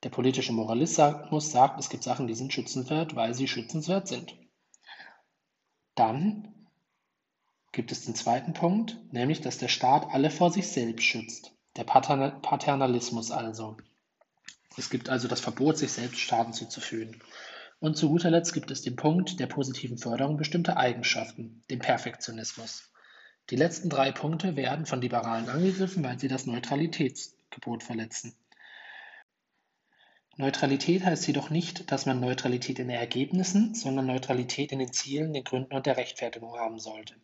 Der 0.02 0.10
politische 0.10 0.52
Moralismus 0.52 1.50
sagt, 1.50 1.80
es 1.80 1.88
gibt 1.88 2.04
Sachen, 2.04 2.26
die 2.26 2.34
sind 2.34 2.52
schützenswert, 2.52 3.16
weil 3.16 3.32
sie 3.32 3.48
schützenswert 3.48 4.06
sind. 4.06 4.36
Dann 5.94 6.66
gibt 7.72 7.90
es 7.90 8.04
den 8.04 8.14
zweiten 8.14 8.52
Punkt, 8.52 8.98
nämlich 9.12 9.40
dass 9.40 9.56
der 9.56 9.68
Staat 9.68 10.12
alle 10.12 10.30
vor 10.30 10.50
sich 10.50 10.68
selbst 10.68 11.04
schützt. 11.04 11.52
Der 11.76 11.84
Paternalismus 11.84 13.30
also. 13.30 13.78
Es 14.78 14.90
gibt 14.90 15.08
also 15.08 15.26
das 15.26 15.40
Verbot, 15.40 15.76
sich 15.76 15.90
selbst 15.90 16.20
Schaden 16.20 16.52
zuzufügen. 16.52 17.20
Und 17.80 17.96
zu 17.96 18.08
guter 18.08 18.30
Letzt 18.30 18.54
gibt 18.54 18.70
es 18.70 18.82
den 18.82 18.96
Punkt 18.96 19.40
der 19.40 19.46
positiven 19.46 19.98
Förderung 19.98 20.36
bestimmter 20.36 20.76
Eigenschaften, 20.76 21.62
den 21.68 21.80
Perfektionismus. 21.80 22.90
Die 23.50 23.56
letzten 23.56 23.88
drei 23.88 24.12
Punkte 24.12 24.56
werden 24.56 24.86
von 24.86 25.00
Liberalen 25.00 25.48
angegriffen, 25.48 26.04
weil 26.04 26.18
sie 26.18 26.28
das 26.28 26.46
Neutralitätsgebot 26.46 27.82
verletzen. 27.82 28.36
Neutralität 30.36 31.04
heißt 31.04 31.26
jedoch 31.26 31.50
nicht, 31.50 31.90
dass 31.90 32.06
man 32.06 32.20
Neutralität 32.20 32.78
in 32.78 32.86
den 32.86 32.98
Ergebnissen, 32.98 33.74
sondern 33.74 34.06
Neutralität 34.06 34.70
in 34.70 34.78
den 34.78 34.92
Zielen, 34.92 35.32
den 35.32 35.42
Gründen 35.42 35.74
und 35.74 35.86
der 35.86 35.96
Rechtfertigung 35.96 36.56
haben 36.56 36.78
sollte. 36.78 37.14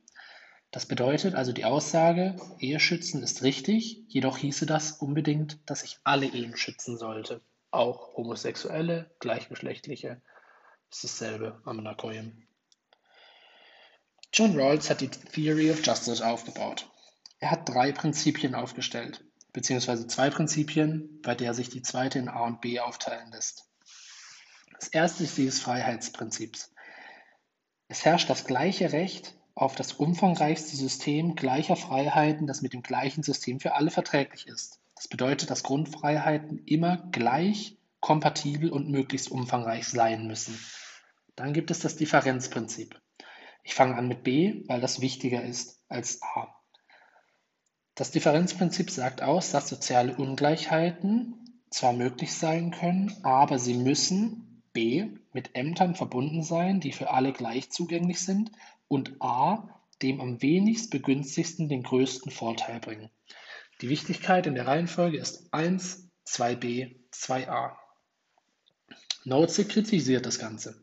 Das 0.74 0.86
bedeutet 0.86 1.36
also 1.36 1.52
die 1.52 1.64
Aussage, 1.64 2.34
Ehe 2.58 2.80
schützen 2.80 3.22
ist 3.22 3.44
richtig, 3.44 4.02
jedoch 4.08 4.38
hieße 4.38 4.66
das 4.66 4.90
unbedingt, 4.90 5.60
dass 5.70 5.84
ich 5.84 6.00
alle 6.02 6.26
Ehen 6.26 6.56
schützen 6.56 6.98
sollte. 6.98 7.42
Auch 7.70 8.16
homosexuelle, 8.16 9.08
gleichgeschlechtliche. 9.20 10.20
ist 10.90 11.04
dasselbe 11.04 11.62
am 11.64 11.76
Nakoyim. 11.76 12.48
John 14.32 14.58
Rawls 14.58 14.90
hat 14.90 15.00
die 15.00 15.10
Theory 15.10 15.70
of 15.70 15.86
Justice 15.86 16.26
aufgebaut. 16.26 16.90
Er 17.38 17.52
hat 17.52 17.68
drei 17.68 17.92
Prinzipien 17.92 18.56
aufgestellt, 18.56 19.24
beziehungsweise 19.52 20.08
zwei 20.08 20.28
Prinzipien, 20.28 21.22
bei 21.22 21.36
der 21.36 21.54
sich 21.54 21.68
die 21.68 21.82
zweite 21.82 22.18
in 22.18 22.28
A 22.28 22.46
und 22.46 22.60
B 22.60 22.80
aufteilen 22.80 23.30
lässt. 23.30 23.68
Das 24.80 24.88
erste 24.88 25.22
ist 25.22 25.38
dieses 25.38 25.60
Freiheitsprinzips. 25.60 26.74
Es 27.86 28.04
herrscht 28.04 28.28
das 28.28 28.44
gleiche 28.44 28.90
Recht 28.90 29.36
auf 29.54 29.74
das 29.74 29.92
umfangreichste 29.92 30.76
System 30.76 31.36
gleicher 31.36 31.76
Freiheiten, 31.76 32.46
das 32.46 32.62
mit 32.62 32.72
dem 32.72 32.82
gleichen 32.82 33.22
System 33.22 33.60
für 33.60 33.74
alle 33.74 33.90
verträglich 33.90 34.46
ist. 34.46 34.80
Das 34.96 35.08
bedeutet, 35.08 35.50
dass 35.50 35.62
Grundfreiheiten 35.62 36.58
immer 36.66 37.08
gleich, 37.12 37.76
kompatibel 38.00 38.70
und 38.70 38.90
möglichst 38.90 39.30
umfangreich 39.30 39.86
sein 39.86 40.26
müssen. 40.26 40.58
Dann 41.36 41.52
gibt 41.52 41.70
es 41.70 41.80
das 41.80 41.96
Differenzprinzip. 41.96 43.00
Ich 43.62 43.74
fange 43.74 43.96
an 43.96 44.08
mit 44.08 44.24
B, 44.24 44.62
weil 44.66 44.80
das 44.80 45.00
wichtiger 45.00 45.42
ist 45.42 45.80
als 45.88 46.20
A. 46.22 46.54
Das 47.94 48.10
Differenzprinzip 48.10 48.90
sagt 48.90 49.22
aus, 49.22 49.52
dass 49.52 49.68
soziale 49.68 50.16
Ungleichheiten 50.16 51.62
zwar 51.70 51.92
möglich 51.92 52.34
sein 52.34 52.72
können, 52.72 53.16
aber 53.22 53.58
sie 53.58 53.74
müssen 53.74 54.62
B 54.72 55.08
mit 55.32 55.54
Ämtern 55.54 55.94
verbunden 55.94 56.42
sein, 56.42 56.80
die 56.80 56.92
für 56.92 57.10
alle 57.10 57.32
gleich 57.32 57.70
zugänglich 57.70 58.20
sind 58.20 58.50
und 58.88 59.20
A 59.20 59.74
dem 60.02 60.20
am 60.20 60.42
wenigst 60.42 60.90
begünstigsten 60.90 61.68
den 61.68 61.82
größten 61.82 62.30
Vorteil 62.30 62.80
bringen. 62.80 63.10
Die 63.80 63.88
Wichtigkeit 63.88 64.46
in 64.46 64.54
der 64.54 64.66
Reihenfolge 64.66 65.18
ist 65.18 65.52
1, 65.52 66.10
2b, 66.26 66.96
2a. 67.12 67.76
Nozick 69.24 69.70
kritisiert 69.70 70.26
das 70.26 70.38
Ganze. 70.38 70.82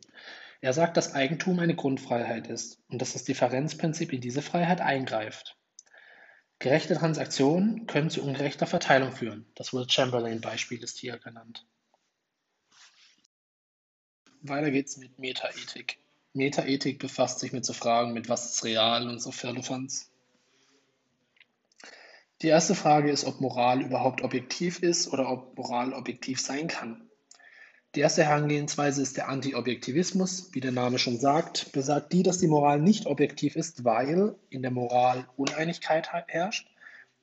Er 0.62 0.74
sagt, 0.74 0.98
dass 0.98 1.14
Eigentum 1.14 1.60
eine 1.60 1.76
Grundfreiheit 1.76 2.48
ist 2.48 2.80
und 2.90 3.02
dass 3.02 3.14
das 3.14 3.24
Differenzprinzip 3.24 4.14
in 4.14 4.22
diese 4.22 4.42
Freiheit 4.42 4.82
eingreift. 4.82 5.58
Gerechte 6.60 6.96
Transaktionen 6.96 7.88
können 7.88 8.12
zu 8.12 8.22
ungerechter 8.24 8.68
Verteilung 8.68 9.12
führen. 9.12 9.52
Das 9.56 9.74
Will 9.74 9.90
Chamberlain-Beispiel 9.90 10.84
ist 10.84 11.00
hier 11.00 11.18
genannt. 11.18 11.66
Weiter 14.42 14.70
geht's 14.70 14.98
mit 14.98 15.18
Metaethik. 15.18 16.01
Metaethik 16.34 17.00
befasst 17.00 17.40
sich 17.40 17.52
mit 17.52 17.66
so 17.66 17.74
Fragen 17.74 18.14
mit 18.14 18.30
was 18.30 18.52
ist 18.52 18.64
real 18.64 19.10
und 19.10 19.22
so 19.22 19.32
Firlefanz. 19.32 20.10
Die 22.42 22.48
erste 22.48 22.74
Frage 22.74 23.12
ist, 23.12 23.26
ob 23.26 23.40
Moral 23.40 23.82
überhaupt 23.82 24.22
objektiv 24.22 24.82
ist 24.82 25.12
oder 25.14 25.30
ob 25.30 25.58
Moral 25.58 25.94
objektiv 25.94 26.40
sein 26.42 26.68
kann. 26.68 27.08
Die 27.94 28.00
erste 28.00 28.24
Herangehensweise 28.24 29.02
ist 29.02 29.18
der 29.18 29.28
Anti-Objektivismus, 29.28 30.50
wie 30.54 30.62
der 30.62 30.72
Name 30.72 30.98
schon 30.98 31.20
sagt, 31.20 31.74
besagt 31.74 32.14
die, 32.14 32.24
dass 32.24 32.40
die 32.40 32.48
Moral 32.48 32.80
nicht 32.80 33.06
objektiv 33.06 33.58
ist, 33.58 33.84
weil 33.84 34.36
in 34.50 34.62
der 34.62 34.72
Moral 34.72 35.28
Uneinigkeit 35.36 36.10
herrscht. 36.28 36.68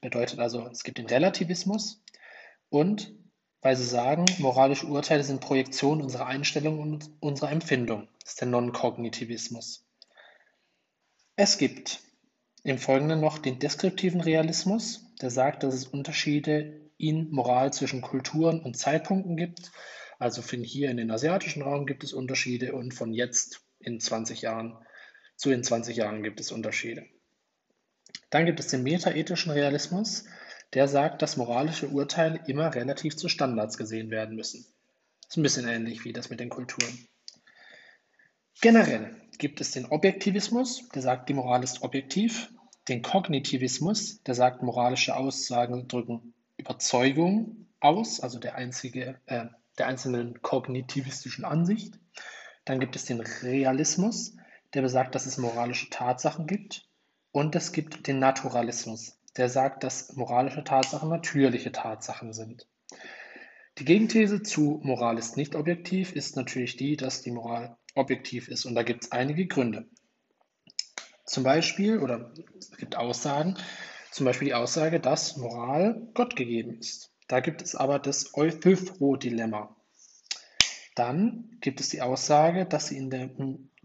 Bedeutet 0.03 0.39
also, 0.39 0.69
es 0.69 0.85
gibt 0.85 0.99
den 0.99 1.07
Relativismus 1.07 2.03
und 2.69 3.13
weil 3.61 3.77
sie 3.77 3.85
sagen, 3.85 4.25
moralische 4.39 4.87
Urteile 4.87 5.25
sind 5.25 5.41
Projektion 5.41 6.01
unserer 6.01 6.27
Einstellung 6.27 6.79
und 6.79 7.11
unserer 7.21 7.51
Empfindung. 7.51 8.09
Das 8.21 8.31
ist 8.31 8.41
der 8.41 8.49
Non-Kognitivismus. 8.49 9.85
Es 11.37 11.59
gibt 11.59 12.01
im 12.65 12.79
Folgenden 12.79 13.21
noch 13.21 13.39
den 13.39 13.59
deskriptiven 13.59 14.21
Realismus, 14.21 15.07
der 15.21 15.31
sagt, 15.31 15.63
dass 15.63 15.75
es 15.75 15.87
Unterschiede 15.87 16.81
in 16.97 17.31
Moral 17.31 17.73
zwischen 17.73 18.03
Kulturen 18.03 18.61
und 18.61 18.77
Zeitpunkten 18.77 19.37
gibt. 19.37 19.71
Also 20.19 20.43
von 20.43 20.65
hier 20.65 20.91
in 20.91 20.97
den 20.97 21.11
asiatischen 21.11 21.63
Raum 21.63 21.87
gibt 21.87 22.03
es 22.03 22.13
Unterschiede 22.13 22.75
und 22.75 22.93
von 22.93 23.13
jetzt 23.13 23.61
in 23.81 24.01
20 24.01 24.43
Jahren 24.43 24.77
zu 25.37 25.51
in 25.51 25.63
20 25.63 25.97
Jahren 25.97 26.25
gibt 26.25 26.41
es 26.41 26.51
Unterschiede. 26.51 27.07
Dann 28.31 28.45
gibt 28.45 28.59
es 28.61 28.67
den 28.67 28.83
metaethischen 28.83 29.53
Realismus, 29.53 30.25
der 30.75 30.89
sagt, 30.89 31.23
dass 31.23 31.37
moralische 31.37 31.89
Urteile 31.89 32.41
immer 32.47 32.75
relativ 32.75 33.17
zu 33.17 33.29
Standards 33.29 33.79
gesehen 33.79 34.11
werden 34.11 34.37
müssen. 34.37 34.67
ist 35.29 35.37
ein 35.37 35.43
bisschen 35.43 35.69
ähnlich 35.69 36.05
wie 36.05 36.13
das 36.13 36.31
mit 36.31 36.41
den 36.41 36.51
Kulturen. 36.51 37.07
Generell 38.61 39.15
gibt 39.39 39.61
es 39.61 39.71
den 39.71 39.87
Objektivismus, 39.87 40.89
der 40.89 41.03
sagt, 41.03 41.29
die 41.29 41.35
Moral 41.35 41.63
ist 41.63 41.83
objektiv, 41.83 42.51
den 42.89 43.03
Kognitivismus, 43.03 44.23
der 44.25 44.35
sagt, 44.35 44.63
moralische 44.63 45.17
Aussagen 45.17 45.89
drücken 45.89 46.35
Überzeugung 46.57 47.69
aus, 47.81 48.21
also 48.21 48.39
der, 48.39 48.57
einzige, 48.57 49.21
äh, 49.27 49.47
der 49.79 49.87
einzelnen 49.87 50.43
kognitivistischen 50.43 51.45
Ansicht. 51.45 51.99
Dann 52.65 52.81
gibt 52.81 52.97
es 52.97 53.05
den 53.05 53.21
Realismus, 53.21 54.37
der 54.75 54.83
besagt, 54.83 55.15
dass 55.15 55.27
es 55.27 55.39
moralische 55.39 55.89
Tatsachen 55.91 56.47
gibt. 56.47 56.87
Und 57.31 57.55
es 57.55 57.73
gibt 57.73 58.07
den 58.07 58.19
Naturalismus, 58.19 59.18
der 59.37 59.49
sagt, 59.49 59.85
dass 59.85 60.15
moralische 60.15 60.65
Tatsachen 60.65 61.09
natürliche 61.09 61.73
Tatsachen 61.73 62.33
sind. 62.33 62.67
Die 63.79 63.85
Gegenthese 63.85 64.43
zu 64.43 64.81
Moral 64.83 65.19
ist 65.19 65.37
nicht 65.37 65.55
objektiv 65.55 66.13
ist 66.13 66.35
natürlich 66.35 66.77
die, 66.77 66.97
dass 66.97 67.23
die 67.23 67.31
Moral 67.31 67.77
objektiv 67.95 68.49
ist. 68.49 68.65
Und 68.65 68.75
da 68.75 68.83
gibt 68.83 69.05
es 69.05 69.13
einige 69.13 69.47
Gründe. 69.47 69.87
Zum 71.25 71.45
Beispiel, 71.45 71.99
oder 71.99 72.33
es 72.59 72.77
gibt 72.77 72.97
Aussagen, 72.97 73.57
zum 74.11 74.25
Beispiel 74.25 74.49
die 74.49 74.55
Aussage, 74.55 74.99
dass 74.99 75.37
Moral 75.37 76.09
Gott 76.15 76.35
gegeben 76.35 76.79
ist. 76.79 77.13
Da 77.29 77.41
gibt 77.41 77.63
es 77.63 77.75
aber 77.75 77.99
das 77.99 78.35
Euthyphro-Dilemma. 78.35 79.77
Dann 80.97 81.59
gibt 81.61 81.81
es 81.81 81.91
die 81.91 82.03
Aussage, 82.03 82.67
dass, 82.67 82.89
der, 82.91 83.31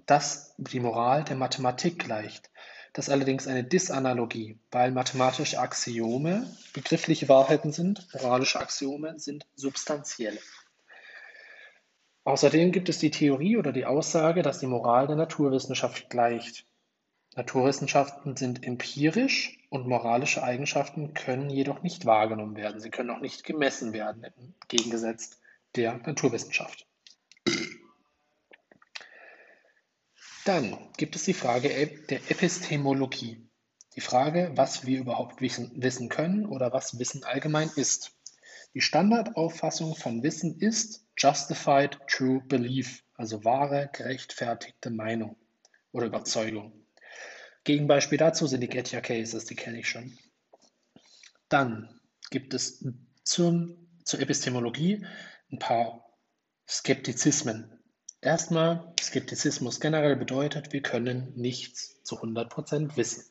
dass 0.05 0.55
die 0.57 0.79
Moral 0.79 1.23
der 1.23 1.35
Mathematik 1.35 1.99
gleicht. 1.99 2.49
Das 2.93 3.07
ist 3.07 3.11
allerdings 3.11 3.47
eine 3.47 3.63
Disanalogie, 3.63 4.59
weil 4.71 4.91
mathematische 4.91 5.59
Axiome 5.59 6.47
begriffliche 6.73 7.27
Wahrheiten 7.27 7.71
sind, 7.71 8.07
moralische 8.13 8.59
Axiome 8.59 9.19
sind 9.19 9.47
substanzielle. 9.55 10.39
Außerdem 12.23 12.71
gibt 12.71 12.89
es 12.89 12.99
die 12.99 13.11
Theorie 13.11 13.57
oder 13.57 13.71
die 13.71 13.85
Aussage, 13.85 14.43
dass 14.43 14.59
die 14.59 14.67
Moral 14.67 15.07
der 15.07 15.15
Naturwissenschaft 15.15 16.09
gleicht. 16.09 16.65
Naturwissenschaften 17.35 18.37
sind 18.37 18.63
empirisch 18.63 19.57
und 19.69 19.87
moralische 19.87 20.43
Eigenschaften 20.43 21.15
können 21.15 21.49
jedoch 21.49 21.81
nicht 21.81 22.05
wahrgenommen 22.05 22.55
werden. 22.55 22.79
Sie 22.79 22.91
können 22.91 23.09
auch 23.09 23.21
nicht 23.21 23.43
gemessen 23.43 23.91
werden, 23.91 24.23
entgegengesetzt 24.23 25.41
der 25.75 25.97
Naturwissenschaft. 25.97 26.85
Dann 30.45 30.77
gibt 30.97 31.15
es 31.15 31.23
die 31.23 31.33
Frage 31.33 31.69
der 32.09 32.29
Epistemologie. 32.29 33.47
Die 33.95 34.01
Frage, 34.01 34.51
was 34.55 34.85
wir 34.85 34.99
überhaupt 34.99 35.41
wissen, 35.41 36.09
können 36.09 36.45
oder 36.45 36.73
was 36.73 36.99
Wissen 36.99 37.23
allgemein 37.23 37.69
ist. 37.75 38.11
Die 38.73 38.81
Standardauffassung 38.81 39.95
von 39.95 40.23
Wissen 40.23 40.59
ist 40.59 41.05
justified 41.17 41.97
true 42.07 42.41
belief, 42.47 43.03
also 43.13 43.43
wahre, 43.45 43.89
gerechtfertigte 43.93 44.89
Meinung 44.89 45.37
oder 45.91 46.07
Überzeugung. 46.07 46.73
Gegenbeispiel 47.63 48.17
dazu 48.17 48.47
sind 48.47 48.61
die 48.61 48.67
Gettier 48.67 49.01
Cases, 49.01 49.45
die 49.45 49.55
kenne 49.55 49.79
ich 49.79 49.87
schon. 49.87 50.17
Dann 51.47 52.01
gibt 52.31 52.53
es 52.53 52.83
zum, 53.23 53.87
zur 54.03 54.19
Epistemologie 54.19 55.05
ein 55.51 55.59
paar 55.59 56.03
Skeptizismen. 56.67 57.79
Erstmal, 58.23 58.93
Skeptizismus 59.01 59.81
generell 59.81 60.15
bedeutet, 60.15 60.71
wir 60.71 60.81
können 60.81 61.33
nichts 61.35 62.01
zu 62.03 62.23
100% 62.23 62.95
wissen. 62.95 63.25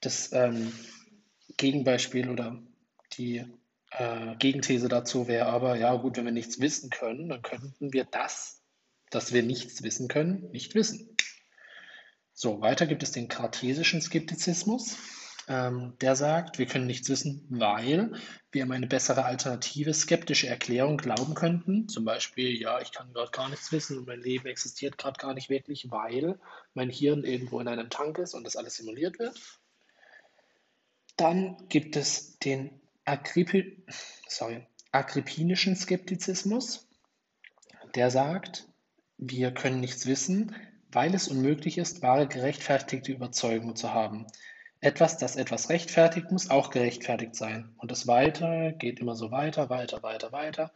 Das 0.00 0.32
ähm, 0.32 0.72
Gegenbeispiel 1.56 2.30
oder 2.30 2.62
die 3.14 3.44
äh, 3.90 4.36
Gegenthese 4.36 4.88
dazu 4.88 5.26
wäre 5.26 5.46
aber, 5.46 5.74
ja 5.74 5.92
gut, 5.96 6.16
wenn 6.16 6.24
wir 6.24 6.30
nichts 6.30 6.60
wissen 6.60 6.90
können, 6.90 7.28
dann 7.28 7.42
könnten 7.42 7.92
wir 7.92 8.04
das, 8.04 8.62
dass 9.10 9.32
wir 9.32 9.42
nichts 9.42 9.82
wissen 9.82 10.06
können, 10.06 10.48
nicht 10.52 10.76
wissen. 10.76 11.16
So, 12.34 12.60
weiter 12.60 12.86
gibt 12.86 13.02
es 13.02 13.10
den 13.10 13.26
kartesischen 13.26 14.00
Skeptizismus. 14.00 14.96
Ähm, 15.48 15.94
der 16.00 16.14
sagt, 16.14 16.58
wir 16.58 16.66
können 16.66 16.86
nichts 16.86 17.08
wissen, 17.08 17.44
weil 17.50 18.12
wir 18.52 18.64
um 18.64 18.70
eine 18.70 18.86
bessere 18.86 19.24
alternative 19.24 19.92
skeptische 19.92 20.46
Erklärung 20.46 20.98
glauben 20.98 21.34
könnten. 21.34 21.88
Zum 21.88 22.04
Beispiel, 22.04 22.60
ja, 22.60 22.80
ich 22.80 22.92
kann 22.92 23.12
gerade 23.12 23.32
gar 23.32 23.48
nichts 23.48 23.72
wissen 23.72 23.98
und 23.98 24.06
mein 24.06 24.20
Leben 24.20 24.46
existiert 24.46 24.98
gerade 24.98 25.18
gar 25.18 25.34
nicht 25.34 25.50
wirklich, 25.50 25.90
weil 25.90 26.38
mein 26.74 26.90
Hirn 26.90 27.24
irgendwo 27.24 27.58
in 27.60 27.68
einem 27.68 27.90
Tank 27.90 28.18
ist 28.18 28.34
und 28.34 28.44
das 28.44 28.56
alles 28.56 28.76
simuliert 28.76 29.18
wird. 29.18 29.40
Dann 31.16 31.68
gibt 31.68 31.96
es 31.96 32.38
den 32.38 32.80
Agrippi 33.04 33.84
sorry, 34.28 34.66
agrippinischen 34.92 35.76
Skeptizismus. 35.76 36.88
Der 37.94 38.10
sagt, 38.10 38.68
wir 39.18 39.52
können 39.52 39.80
nichts 39.80 40.06
wissen, 40.06 40.54
weil 40.90 41.14
es 41.14 41.28
unmöglich 41.28 41.78
ist, 41.78 42.02
wahre 42.02 42.26
gerechtfertigte 42.26 43.12
Überzeugung 43.12 43.76
zu 43.76 43.92
haben. 43.92 44.26
Etwas, 44.84 45.16
das 45.16 45.36
etwas 45.36 45.68
rechtfertigt, 45.68 46.32
muss 46.32 46.50
auch 46.50 46.70
gerechtfertigt 46.70 47.36
sein. 47.36 47.72
Und 47.76 47.92
das 47.92 48.08
Weiter 48.08 48.72
geht 48.72 48.98
immer 48.98 49.14
so 49.14 49.30
weiter, 49.30 49.70
weiter, 49.70 50.02
weiter, 50.02 50.32
weiter. 50.32 50.72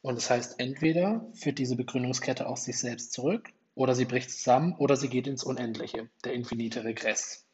Und 0.00 0.14
das 0.14 0.30
heißt, 0.30 0.58
entweder 0.58 1.26
führt 1.34 1.58
diese 1.58 1.76
Begründungskette 1.76 2.46
auf 2.46 2.56
sich 2.56 2.78
selbst 2.78 3.12
zurück, 3.12 3.50
oder 3.74 3.94
sie 3.94 4.06
bricht 4.06 4.30
zusammen, 4.30 4.74
oder 4.78 4.96
sie 4.96 5.10
geht 5.10 5.26
ins 5.26 5.44
Unendliche, 5.44 6.08
der 6.24 6.32
infinite 6.32 6.82
Regress. 6.82 7.44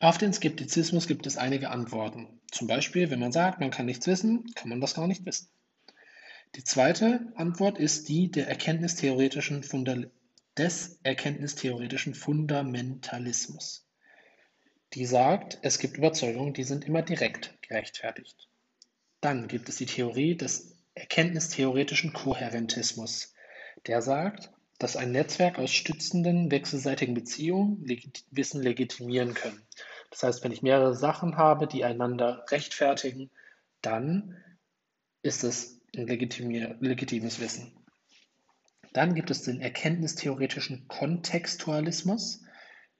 Auf 0.00 0.18
den 0.18 0.32
Skeptizismus 0.32 1.06
gibt 1.06 1.28
es 1.28 1.36
einige 1.36 1.70
Antworten. 1.70 2.40
Zum 2.50 2.66
Beispiel, 2.66 3.10
wenn 3.10 3.20
man 3.20 3.30
sagt, 3.30 3.60
man 3.60 3.70
kann 3.70 3.86
nichts 3.86 4.08
wissen, 4.08 4.44
kann 4.56 4.70
man 4.70 4.80
das 4.80 4.94
gar 4.94 5.06
nicht 5.06 5.24
wissen. 5.24 5.50
Die 6.56 6.64
zweite 6.64 7.32
Antwort 7.36 7.78
ist 7.78 8.08
die 8.08 8.28
der 8.28 8.48
erkenntnistheoretischen 8.48 9.62
Funda 9.62 9.94
des 10.56 10.98
erkenntnistheoretischen 11.04 12.16
Fundamentalismus 12.16 13.87
die 14.94 15.06
sagt, 15.06 15.58
es 15.62 15.78
gibt 15.78 15.98
Überzeugungen, 15.98 16.54
die 16.54 16.64
sind 16.64 16.86
immer 16.86 17.02
direkt 17.02 17.60
gerechtfertigt. 17.62 18.48
Dann 19.20 19.48
gibt 19.48 19.68
es 19.68 19.76
die 19.76 19.86
Theorie 19.86 20.36
des 20.36 20.76
erkenntnistheoretischen 20.94 22.12
Kohärentismus. 22.12 23.34
Der 23.86 24.02
sagt, 24.02 24.50
dass 24.78 24.96
ein 24.96 25.12
Netzwerk 25.12 25.58
aus 25.58 25.70
stützenden 25.70 26.50
wechselseitigen 26.50 27.14
Beziehungen 27.14 27.84
Wissen 28.30 28.62
legitimieren 28.62 29.34
können. 29.34 29.60
Das 30.10 30.22
heißt, 30.22 30.44
wenn 30.44 30.52
ich 30.52 30.62
mehrere 30.62 30.94
Sachen 30.94 31.36
habe, 31.36 31.66
die 31.66 31.84
einander 31.84 32.44
rechtfertigen, 32.50 33.30
dann 33.82 34.36
ist 35.22 35.44
es 35.44 35.80
ein 35.96 36.06
legitimes 36.06 37.40
Wissen. 37.40 37.72
Dann 38.92 39.14
gibt 39.14 39.30
es 39.30 39.42
den 39.42 39.60
erkenntnistheoretischen 39.60 40.88
Kontextualismus 40.88 42.42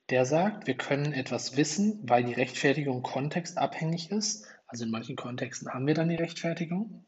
der 0.09 0.25
sagt, 0.25 0.67
wir 0.67 0.75
können 0.75 1.13
etwas 1.13 1.55
wissen, 1.55 1.99
weil 2.03 2.23
die 2.23 2.33
Rechtfertigung 2.33 3.03
kontextabhängig 3.03 4.11
ist. 4.11 4.45
Also 4.67 4.85
in 4.85 4.91
manchen 4.91 5.15
Kontexten 5.15 5.69
haben 5.69 5.87
wir 5.87 5.93
dann 5.93 6.09
die 6.09 6.15
Rechtfertigung. 6.15 7.05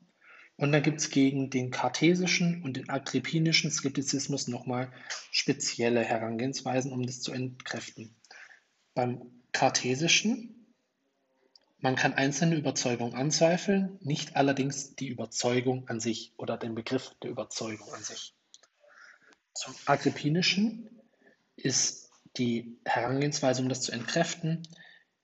Und 0.58 0.72
dann 0.72 0.84
gibt 0.84 1.00
es 1.00 1.10
gegen 1.10 1.50
den 1.50 1.72
kartesischen 1.72 2.62
und 2.64 2.78
den 2.78 2.90
agrippinischen 2.90 3.72
Skeptizismus 3.72 4.48
nochmal 4.48 4.92
spezielle 5.32 6.04
Herangehensweisen, 6.04 6.92
um 6.92 7.04
das 7.04 7.22
zu 7.22 7.32
entkräften. 7.32 8.16
Beim 8.94 9.32
kartesischen, 9.52 10.76
man 11.80 11.96
kann 11.96 12.14
einzelne 12.14 12.56
Überzeugungen 12.56 13.16
anzweifeln, 13.16 13.98
nicht 14.02 14.36
allerdings 14.36 14.96
die 14.96 15.08
Überzeugung 15.08 15.88
an 15.88 16.00
sich 16.00 16.34
oder 16.38 16.58
den 16.58 16.76
Begriff 16.76 17.16
der 17.24 17.32
Überzeugung 17.32 17.92
an 17.94 18.04
sich. 18.04 18.36
Zum 19.56 19.74
agrippinischen 19.88 20.90
ist 21.56 22.11
die 22.38 22.78
Herangehensweise, 22.86 23.62
um 23.62 23.70
das 23.70 23.82
zu 23.82 23.92
entkräften, 23.92 24.68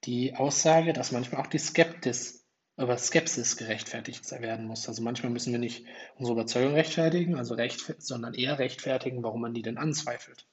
die 0.04 0.36
Aussage, 0.36 0.94
dass 0.94 1.12
manchmal 1.12 1.42
auch 1.42 1.48
die 1.48 1.58
Skeptis, 1.58 2.46
aber 2.76 2.98
Skepsis 2.98 3.58
gerechtfertigt 3.58 4.30
werden 4.32 4.68
muss. 4.68 4.88
Also 4.88 5.02
manchmal 5.02 5.32
müssen 5.32 5.52
wir 5.52 5.60
nicht 5.60 5.86
unsere 6.16 6.34
Überzeugung 6.34 6.74
rechtfertigen, 6.74 7.36
also 7.36 7.56
recht, 7.56 7.96
sondern 7.98 8.34
eher 8.34 8.60
rechtfertigen, 8.60 9.24
warum 9.24 9.42
man 9.42 9.54
die 9.54 9.64
denn 9.64 9.78
anzweifelt. 9.78 10.46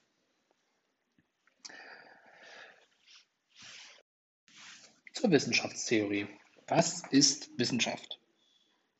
Zur 5.13 5.31
Wissenschaftstheorie. 5.31 6.27
Was 6.67 7.03
ist 7.11 7.57
Wissenschaft? 7.59 8.19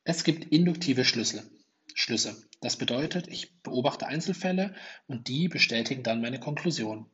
Es 0.04 0.22
gibt 0.22 0.52
induktive 0.52 1.04
Schlüssel, 1.04 1.42
Schlüsse. 1.94 2.48
Das 2.60 2.76
bedeutet, 2.76 3.26
ich 3.26 3.60
beobachte 3.62 4.06
Einzelfälle 4.06 4.74
und 5.08 5.26
die 5.26 5.48
bestätigen 5.48 6.04
dann 6.04 6.20
meine 6.20 6.38
Konklusion. 6.38 7.10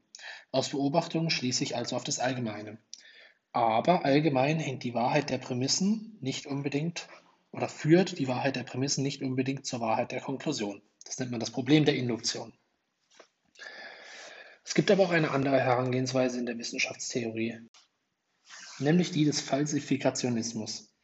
Aus 0.53 0.69
Beobachtungen 0.69 1.31
schließe 1.31 1.65
ich 1.65 1.77
also 1.77 1.97
auf 1.97 2.05
das 2.05 2.19
Allgemeine. 2.19 2.79
Aber 3.53 4.05
allgemein 4.05 4.59
hängt 4.59 4.83
die 4.83 4.95
Wahrheit 4.95 5.31
der 5.31 5.38
Prämissen 5.38 6.19
nicht 6.21 6.47
unbedingt 6.47 7.09
oder 7.53 7.69
führt 7.69 8.19
die 8.19 8.29
Wahrheit 8.29 8.57
der 8.57 8.62
Prämissen 8.62 9.03
nicht 9.03 9.23
unbedingt 9.23 9.67
zur 9.67 9.81
Wahrheit 9.81 10.12
der 10.12 10.21
Konklusion. 10.21 10.83
Das 11.05 11.19
nennt 11.19 11.31
man 11.31 11.41
das 11.41 11.51
Problem 11.51 11.87
der 11.87 11.97
Induktion. 11.97 12.53
Es 14.65 14.75
gibt 14.75 14.91
aber 14.91 15.05
auch 15.05 15.11
eine 15.11 15.31
andere 15.31 15.59
Herangehensweise 15.59 16.38
in 16.38 16.47
der 16.47 16.57
Wissenschaftstheorie, 16.59 17.59
nämlich 18.79 19.11
die 19.11 19.25
des 19.25 19.41
Falsifikationismus. 19.41 20.95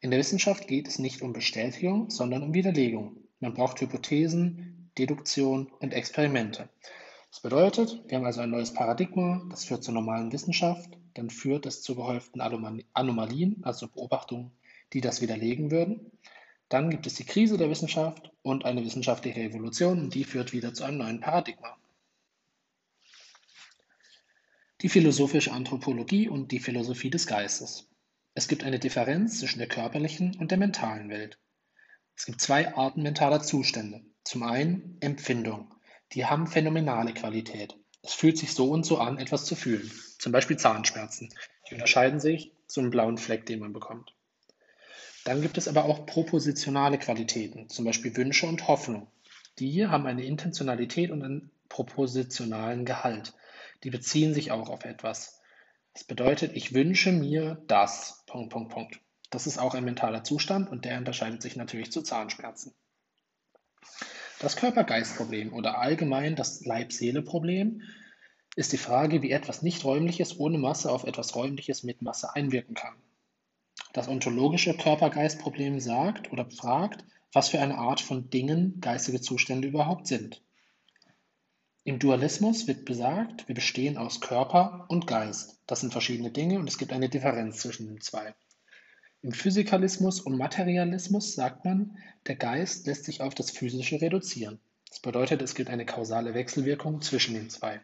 In 0.00 0.10
der 0.10 0.20
Wissenschaft 0.20 0.68
geht 0.68 0.86
es 0.86 0.98
nicht 0.98 1.22
um 1.22 1.32
Bestätigung, 1.32 2.10
sondern 2.10 2.42
um 2.42 2.54
Widerlegung. 2.54 3.16
Man 3.40 3.54
braucht 3.54 3.80
Hypothesen, 3.80 4.90
Deduktion 4.96 5.66
und 5.80 5.92
Experimente. 5.92 6.68
Das 7.30 7.40
bedeutet, 7.40 8.02
wir 8.08 8.18
haben 8.18 8.24
also 8.26 8.40
ein 8.40 8.50
neues 8.50 8.72
Paradigma, 8.72 9.46
das 9.50 9.64
führt 9.64 9.84
zur 9.84 9.94
normalen 9.94 10.32
Wissenschaft, 10.32 10.98
dann 11.14 11.30
führt 11.30 11.66
es 11.66 11.82
zu 11.82 11.94
gehäuften 11.94 12.40
Anomalien, 12.40 13.64
also 13.64 13.88
Beobachtungen, 13.88 14.52
die 14.92 15.00
das 15.00 15.20
widerlegen 15.20 15.70
würden. 15.70 16.10
Dann 16.68 16.90
gibt 16.90 17.06
es 17.06 17.14
die 17.14 17.24
Krise 17.24 17.58
der 17.58 17.70
Wissenschaft 17.70 18.30
und 18.42 18.64
eine 18.64 18.84
wissenschaftliche 18.84 19.40
Evolution, 19.40 20.00
und 20.00 20.14
die 20.14 20.24
führt 20.24 20.52
wieder 20.52 20.74
zu 20.74 20.84
einem 20.84 20.98
neuen 20.98 21.20
Paradigma. 21.20 21.76
Die 24.80 24.88
philosophische 24.88 25.52
Anthropologie 25.52 26.28
und 26.28 26.52
die 26.52 26.60
Philosophie 26.60 27.10
des 27.10 27.26
Geistes. 27.26 27.90
Es 28.34 28.46
gibt 28.46 28.62
eine 28.62 28.78
Differenz 28.78 29.40
zwischen 29.40 29.58
der 29.58 29.68
körperlichen 29.68 30.36
und 30.38 30.50
der 30.50 30.58
mentalen 30.58 31.08
Welt. 31.08 31.38
Es 32.16 32.26
gibt 32.26 32.40
zwei 32.40 32.74
Arten 32.76 33.02
mentaler 33.02 33.42
Zustände. 33.42 34.04
Zum 34.22 34.44
einen 34.44 34.96
Empfindung. 35.00 35.74
Die 36.12 36.26
haben 36.26 36.46
phänomenale 36.46 37.12
Qualität. 37.12 37.76
Es 38.02 38.14
fühlt 38.14 38.38
sich 38.38 38.54
so 38.54 38.70
und 38.70 38.84
so 38.84 38.98
an, 38.98 39.18
etwas 39.18 39.44
zu 39.44 39.54
fühlen. 39.54 39.90
Zum 40.18 40.32
Beispiel 40.32 40.56
Zahnschmerzen. 40.56 41.28
Die 41.68 41.74
unterscheiden 41.74 42.20
sich 42.20 42.52
zum 42.66 42.90
blauen 42.90 43.18
Fleck, 43.18 43.46
den 43.46 43.60
man 43.60 43.72
bekommt. 43.72 44.14
Dann 45.24 45.42
gibt 45.42 45.58
es 45.58 45.68
aber 45.68 45.84
auch 45.84 46.06
propositionale 46.06 46.98
Qualitäten, 46.98 47.68
zum 47.68 47.84
Beispiel 47.84 48.16
Wünsche 48.16 48.46
und 48.46 48.66
Hoffnung. 48.68 49.08
Die 49.58 49.86
haben 49.86 50.06
eine 50.06 50.24
Intentionalität 50.24 51.10
und 51.10 51.22
einen 51.22 51.50
propositionalen 51.68 52.84
Gehalt. 52.84 53.34
Die 53.84 53.90
beziehen 53.90 54.32
sich 54.32 54.50
auch 54.52 54.70
auf 54.70 54.84
etwas. 54.84 55.40
Das 55.92 56.04
bedeutet, 56.04 56.52
ich 56.54 56.72
wünsche 56.72 57.12
mir 57.12 57.62
das. 57.66 58.22
Punkt, 58.26 58.50
Punkt, 58.50 58.72
Punkt. 58.72 59.00
Das 59.30 59.46
ist 59.46 59.58
auch 59.58 59.74
ein 59.74 59.84
mentaler 59.84 60.24
Zustand 60.24 60.70
und 60.70 60.84
der 60.84 60.96
unterscheidet 60.96 61.42
sich 61.42 61.56
natürlich 61.56 61.92
zu 61.92 62.02
Zahnschmerzen. 62.02 62.74
Das 64.40 64.54
Körper-Geist-Problem 64.54 65.52
oder 65.52 65.78
allgemein 65.78 66.36
das 66.36 66.64
Leib-Seele-Problem 66.64 67.82
ist 68.54 68.72
die 68.72 68.78
Frage, 68.78 69.22
wie 69.22 69.32
etwas 69.32 69.62
Nicht-Räumliches 69.62 70.38
ohne 70.38 70.58
Masse 70.58 70.92
auf 70.92 71.02
etwas 71.04 71.34
Räumliches 71.34 71.82
mit 71.82 72.02
Masse 72.02 72.34
einwirken 72.34 72.74
kann. 72.74 72.94
Das 73.92 74.06
ontologische 74.06 74.76
Körper-Geist-Problem 74.76 75.80
sagt 75.80 76.30
oder 76.32 76.48
fragt, 76.50 77.04
was 77.32 77.48
für 77.48 77.60
eine 77.60 77.78
Art 77.78 78.00
von 78.00 78.30
Dingen 78.30 78.80
geistige 78.80 79.20
Zustände 79.20 79.66
überhaupt 79.66 80.06
sind. 80.06 80.40
Im 81.82 81.98
Dualismus 81.98 82.68
wird 82.68 82.84
besagt, 82.84 83.48
wir 83.48 83.54
bestehen 83.54 83.96
aus 83.96 84.20
Körper 84.20 84.86
und 84.88 85.06
Geist. 85.06 85.58
Das 85.66 85.80
sind 85.80 85.90
verschiedene 85.92 86.30
Dinge 86.30 86.58
und 86.58 86.68
es 86.68 86.78
gibt 86.78 86.92
eine 86.92 87.08
Differenz 87.08 87.58
zwischen 87.58 87.88
den 87.88 88.00
zwei. 88.00 88.34
Im 89.22 89.32
Physikalismus 89.32 90.20
und 90.20 90.36
Materialismus 90.36 91.34
sagt 91.34 91.64
man, 91.64 91.98
der 92.26 92.36
Geist 92.36 92.86
lässt 92.86 93.04
sich 93.04 93.20
auf 93.20 93.34
das 93.34 93.50
Physische 93.50 94.00
reduzieren. 94.00 94.60
Das 94.88 95.00
bedeutet, 95.00 95.42
es 95.42 95.54
gibt 95.54 95.70
eine 95.70 95.84
kausale 95.84 96.34
Wechselwirkung 96.34 97.00
zwischen 97.02 97.34
den 97.34 97.50
zwei. 97.50 97.80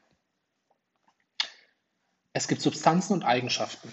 Es 2.33 2.49
gibt 2.49 2.63
Substanzen 2.63 3.13
und 3.13 3.25
Eigenschaften. 3.25 3.93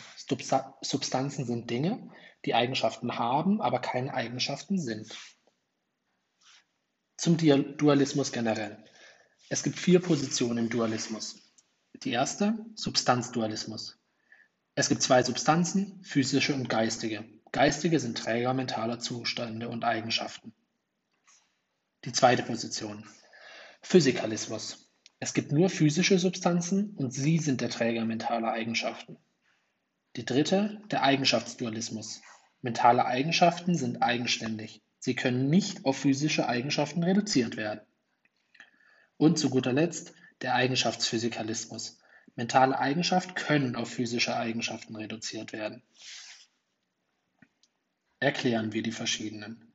Substanzen 0.81 1.45
sind 1.45 1.69
Dinge, 1.69 2.09
die 2.45 2.55
Eigenschaften 2.55 3.17
haben, 3.17 3.61
aber 3.61 3.79
keine 3.79 4.13
Eigenschaften 4.13 4.79
sind. 4.79 5.15
Zum 7.17 7.37
Dualismus 7.37 8.31
generell. 8.31 8.83
Es 9.49 9.61
gibt 9.61 9.77
vier 9.77 9.99
Positionen 9.99 10.57
im 10.57 10.69
Dualismus. 10.69 11.53
Die 11.93 12.11
erste, 12.11 12.65
Substanzdualismus. 12.75 14.00
Es 14.73 14.87
gibt 14.87 15.01
zwei 15.01 15.21
Substanzen, 15.23 16.01
physische 16.03 16.53
und 16.53 16.69
geistige. 16.69 17.25
Geistige 17.51 17.99
sind 17.99 18.17
Träger 18.17 18.53
mentaler 18.53 18.99
Zustände 18.99 19.67
und 19.67 19.83
Eigenschaften. 19.83 20.53
Die 22.05 22.13
zweite 22.13 22.43
Position, 22.43 23.05
Physikalismus. 23.81 24.89
Es 25.19 25.33
gibt 25.33 25.51
nur 25.51 25.69
physische 25.69 26.17
Substanzen 26.17 26.95
und 26.95 27.13
sie 27.13 27.37
sind 27.37 27.61
der 27.61 27.69
Träger 27.69 28.05
mentaler 28.05 28.53
Eigenschaften. 28.53 29.17
Die 30.15 30.25
dritte, 30.25 30.81
der 30.89 31.03
Eigenschaftsdualismus. 31.03 32.21
Mentale 32.61 33.05
Eigenschaften 33.05 33.75
sind 33.75 34.01
eigenständig. 34.01 34.81
Sie 34.99 35.15
können 35.15 35.49
nicht 35.49 35.85
auf 35.85 35.97
physische 35.97 36.47
Eigenschaften 36.47 37.03
reduziert 37.03 37.57
werden. 37.57 37.81
Und 39.17 39.37
zu 39.37 39.49
guter 39.49 39.73
Letzt 39.73 40.13
der 40.41 40.55
Eigenschaftsphysikalismus. 40.55 42.00
Mentale 42.35 42.79
Eigenschaften 42.79 43.35
können 43.35 43.75
auf 43.75 43.89
physische 43.89 44.35
Eigenschaften 44.35 44.95
reduziert 44.95 45.53
werden. 45.53 45.83
Erklären 48.19 48.71
wir 48.71 48.83
die 48.83 48.91
verschiedenen. 48.91 49.73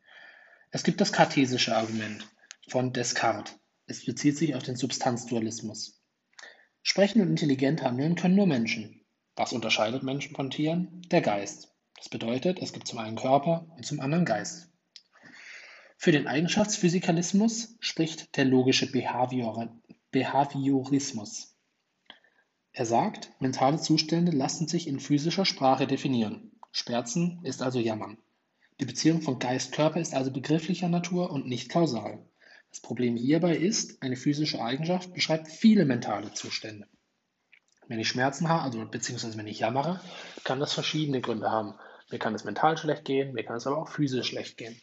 Es 0.70 0.82
gibt 0.82 1.00
das 1.00 1.12
kartesische 1.12 1.76
Argument 1.76 2.26
von 2.68 2.92
Descartes. 2.92 3.54
Es 3.86 4.04
bezieht 4.04 4.36
sich 4.36 4.54
auf 4.54 4.62
den 4.62 4.76
Substanzdualismus. 4.76 6.00
Sprechen 6.82 7.20
und 7.20 7.30
intelligent 7.30 7.82
handeln 7.82 8.14
können 8.14 8.36
nur 8.36 8.46
Menschen. 8.46 9.04
Was 9.34 9.52
unterscheidet 9.52 10.02
Menschen 10.02 10.34
von 10.34 10.50
Tieren? 10.50 11.02
Der 11.10 11.20
Geist. 11.20 11.74
Das 11.96 12.08
bedeutet, 12.08 12.58
es 12.60 12.72
gibt 12.72 12.88
zum 12.88 12.98
einen 12.98 13.16
Körper 13.16 13.66
und 13.76 13.84
zum 13.84 14.00
anderen 14.00 14.24
Geist. 14.24 14.70
Für 15.96 16.12
den 16.12 16.26
Eigenschaftsphysikalismus 16.26 17.76
spricht 17.80 18.36
der 18.36 18.44
logische 18.44 18.90
Behaviorismus. 20.10 21.55
Er 22.78 22.84
sagt, 22.84 23.30
mentale 23.40 23.78
Zustände 23.78 24.32
lassen 24.32 24.68
sich 24.68 24.86
in 24.86 25.00
physischer 25.00 25.46
Sprache 25.46 25.86
definieren. 25.86 26.52
Schmerzen 26.72 27.40
ist 27.42 27.62
also 27.62 27.78
Jammern. 27.78 28.18
Die 28.80 28.84
Beziehung 28.84 29.22
von 29.22 29.38
Geist-Körper 29.38 29.98
ist 29.98 30.12
also 30.12 30.30
begrifflicher 30.30 30.90
Natur 30.90 31.30
und 31.30 31.46
nicht 31.46 31.70
kausal. 31.70 32.22
Das 32.68 32.80
Problem 32.80 33.16
hierbei 33.16 33.56
ist, 33.56 34.02
eine 34.02 34.14
physische 34.14 34.62
Eigenschaft 34.62 35.14
beschreibt 35.14 35.48
viele 35.48 35.86
mentale 35.86 36.34
Zustände. 36.34 36.86
Wenn 37.88 37.98
ich 37.98 38.08
Schmerzen 38.08 38.50
habe, 38.50 38.64
also 38.64 38.84
beziehungsweise 38.84 39.38
wenn 39.38 39.46
ich 39.46 39.60
jammere, 39.60 40.02
kann 40.44 40.60
das 40.60 40.74
verschiedene 40.74 41.22
Gründe 41.22 41.50
haben. 41.50 41.76
Mir 42.10 42.18
kann 42.18 42.34
es 42.34 42.44
mental 42.44 42.76
schlecht 42.76 43.06
gehen, 43.06 43.32
mir 43.32 43.44
kann 43.44 43.56
es 43.56 43.66
aber 43.66 43.78
auch 43.78 43.88
physisch 43.88 44.28
schlecht 44.28 44.58
gehen. 44.58 44.78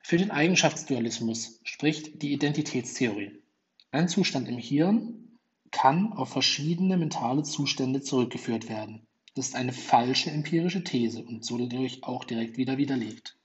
Für 0.00 0.16
den 0.16 0.30
Eigenschaftsdualismus 0.30 1.60
spricht 1.64 2.22
die 2.22 2.32
Identitätstheorie. 2.32 3.42
Ein 3.90 4.08
Zustand 4.08 4.48
im 4.48 4.56
Hirn 4.56 5.25
kann 5.76 6.14
auf 6.14 6.30
verschiedene 6.30 6.96
mentale 6.96 7.42
Zustände 7.42 8.00
zurückgeführt 8.00 8.70
werden. 8.70 9.06
Das 9.34 9.48
ist 9.48 9.56
eine 9.56 9.74
falsche 9.74 10.30
empirische 10.30 10.82
These 10.82 11.22
und 11.22 11.44
so 11.44 11.58
dadurch 11.58 12.02
auch 12.02 12.24
direkt 12.24 12.56
wieder 12.56 12.78
widerlegt. 12.78 13.36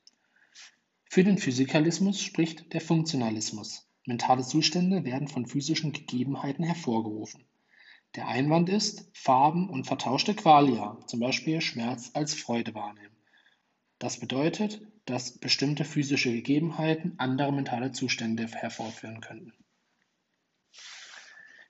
Für 1.09 1.25
den 1.25 1.37
Physikalismus 1.37 2.21
spricht 2.21 2.71
der 2.71 2.79
Funktionalismus. 2.79 3.85
Mentale 4.05 4.43
Zustände 4.43 5.03
werden 5.03 5.27
von 5.27 5.45
physischen 5.45 5.91
Gegebenheiten 5.91 6.63
hervorgerufen. 6.63 7.43
Der 8.15 8.29
Einwand 8.29 8.69
ist, 8.69 9.09
Farben 9.11 9.69
und 9.69 9.83
vertauschte 9.83 10.33
Qualia, 10.33 10.97
zum 11.07 11.19
Beispiel 11.19 11.59
Schmerz 11.59 12.11
als 12.13 12.33
Freude 12.33 12.73
wahrnehmen. 12.73 13.17
Das 13.99 14.21
bedeutet, 14.21 14.79
dass 15.03 15.37
bestimmte 15.37 15.83
physische 15.83 16.31
Gegebenheiten 16.31 17.15
andere 17.17 17.51
mentale 17.51 17.91
Zustände 17.91 18.47
hervorführen 18.47 19.19
könnten. 19.19 19.51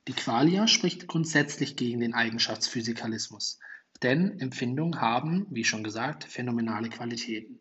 Die 0.08 0.14
Qualia 0.14 0.66
spricht 0.66 1.06
grundsätzlich 1.06 1.76
gegen 1.76 2.00
den 2.00 2.12
Eigenschaftsphysikalismus, 2.12 3.60
denn 4.02 4.40
Empfindungen 4.40 5.00
haben, 5.00 5.46
wie 5.50 5.64
schon 5.64 5.84
gesagt, 5.84 6.24
phänomenale 6.24 6.88
Qualitäten. 6.88 7.60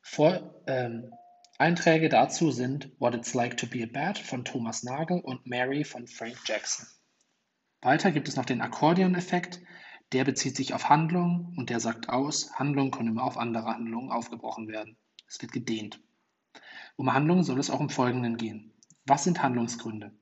Vor, 0.00 0.62
ähm, 0.66 1.12
Einträge 1.58 2.08
dazu 2.08 2.50
sind 2.50 2.90
What 2.98 3.14
It's 3.14 3.34
Like 3.34 3.58
to 3.58 3.66
Be 3.66 3.84
a 3.84 3.86
Bat 3.86 4.18
von 4.18 4.44
Thomas 4.44 4.82
Nagel 4.82 5.20
und 5.20 5.46
Mary 5.46 5.84
von 5.84 6.06
Frank 6.06 6.38
Jackson. 6.46 6.86
Weiter 7.82 8.12
gibt 8.12 8.28
es 8.28 8.36
noch 8.36 8.46
den 8.46 8.62
Akkordeon-Effekt, 8.62 9.60
der 10.12 10.24
bezieht 10.24 10.56
sich 10.56 10.72
auf 10.72 10.88
Handlungen 10.88 11.54
und 11.58 11.68
der 11.68 11.80
sagt 11.80 12.08
aus, 12.08 12.50
Handlungen 12.54 12.90
können 12.90 13.10
immer 13.10 13.24
auf 13.24 13.36
andere 13.36 13.66
Handlungen 13.66 14.10
aufgebrochen 14.10 14.68
werden. 14.68 14.96
Es 15.28 15.40
wird 15.42 15.52
gedehnt. 15.52 16.00
Um 16.96 17.12
Handlungen 17.12 17.44
soll 17.44 17.58
es 17.60 17.70
auch 17.70 17.80
im 17.80 17.90
Folgenden 17.90 18.38
gehen. 18.38 18.72
Was 19.04 19.24
sind 19.24 19.42
Handlungsgründe? 19.42 20.12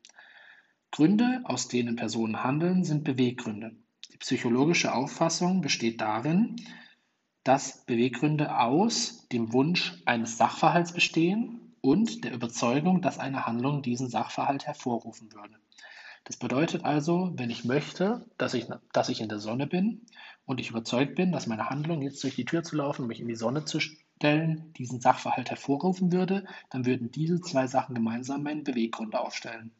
Gründe, 0.90 1.40
aus 1.44 1.68
denen 1.68 1.96
Personen 1.96 2.42
handeln, 2.42 2.85
sind 2.85 3.05
Beweggründe. 3.05 3.76
Die 4.12 4.18
psychologische 4.18 4.92
Auffassung 4.92 5.61
besteht 5.61 6.00
darin, 6.00 6.57
dass 7.44 7.85
Beweggründe 7.87 8.59
aus 8.59 9.26
dem 9.29 9.53
Wunsch 9.53 10.03
eines 10.05 10.37
Sachverhalts 10.37 10.92
bestehen 10.92 11.74
und 11.81 12.24
der 12.24 12.33
Überzeugung, 12.33 13.00
dass 13.00 13.18
eine 13.18 13.46
Handlung 13.46 13.83
diesen 13.83 14.09
Sachverhalt 14.09 14.66
hervorrufen 14.66 15.33
würde. 15.33 15.55
Das 16.24 16.37
bedeutet 16.37 16.85
also, 16.85 17.33
wenn 17.35 17.50
ich 17.50 17.64
möchte, 17.64 18.26
dass 18.37 18.55
ich, 18.55 18.66
dass 18.92 19.09
ich 19.09 19.20
in 19.20 19.29
der 19.29 19.40
Sonne 19.40 19.66
bin 19.66 20.07
und 20.44 20.61
ich 20.61 20.70
überzeugt 20.70 21.14
bin, 21.14 21.33
dass 21.33 21.46
meine 21.46 21.70
Handlung, 21.70 22.03
jetzt 22.03 22.22
durch 22.22 22.35
die 22.35 22.44
Tür 22.44 22.62
zu 22.62 22.76
laufen 22.76 23.07
mich 23.07 23.20
in 23.20 23.29
die 23.29 23.37
Sonne 23.37 23.64
zu 23.64 23.81
stellen, 23.81 24.72
diesen 24.74 25.00
Sachverhalt 25.00 25.50
hervorrufen 25.50 26.12
würde, 26.12 26.44
dann 26.68 26.85
würden 26.85 27.11
diese 27.11 27.40
zwei 27.40 27.66
Sachen 27.66 27.94
gemeinsam 27.94 28.42
meine 28.42 28.62
Beweggründe 28.62 29.18
aufstellen. 29.18 29.72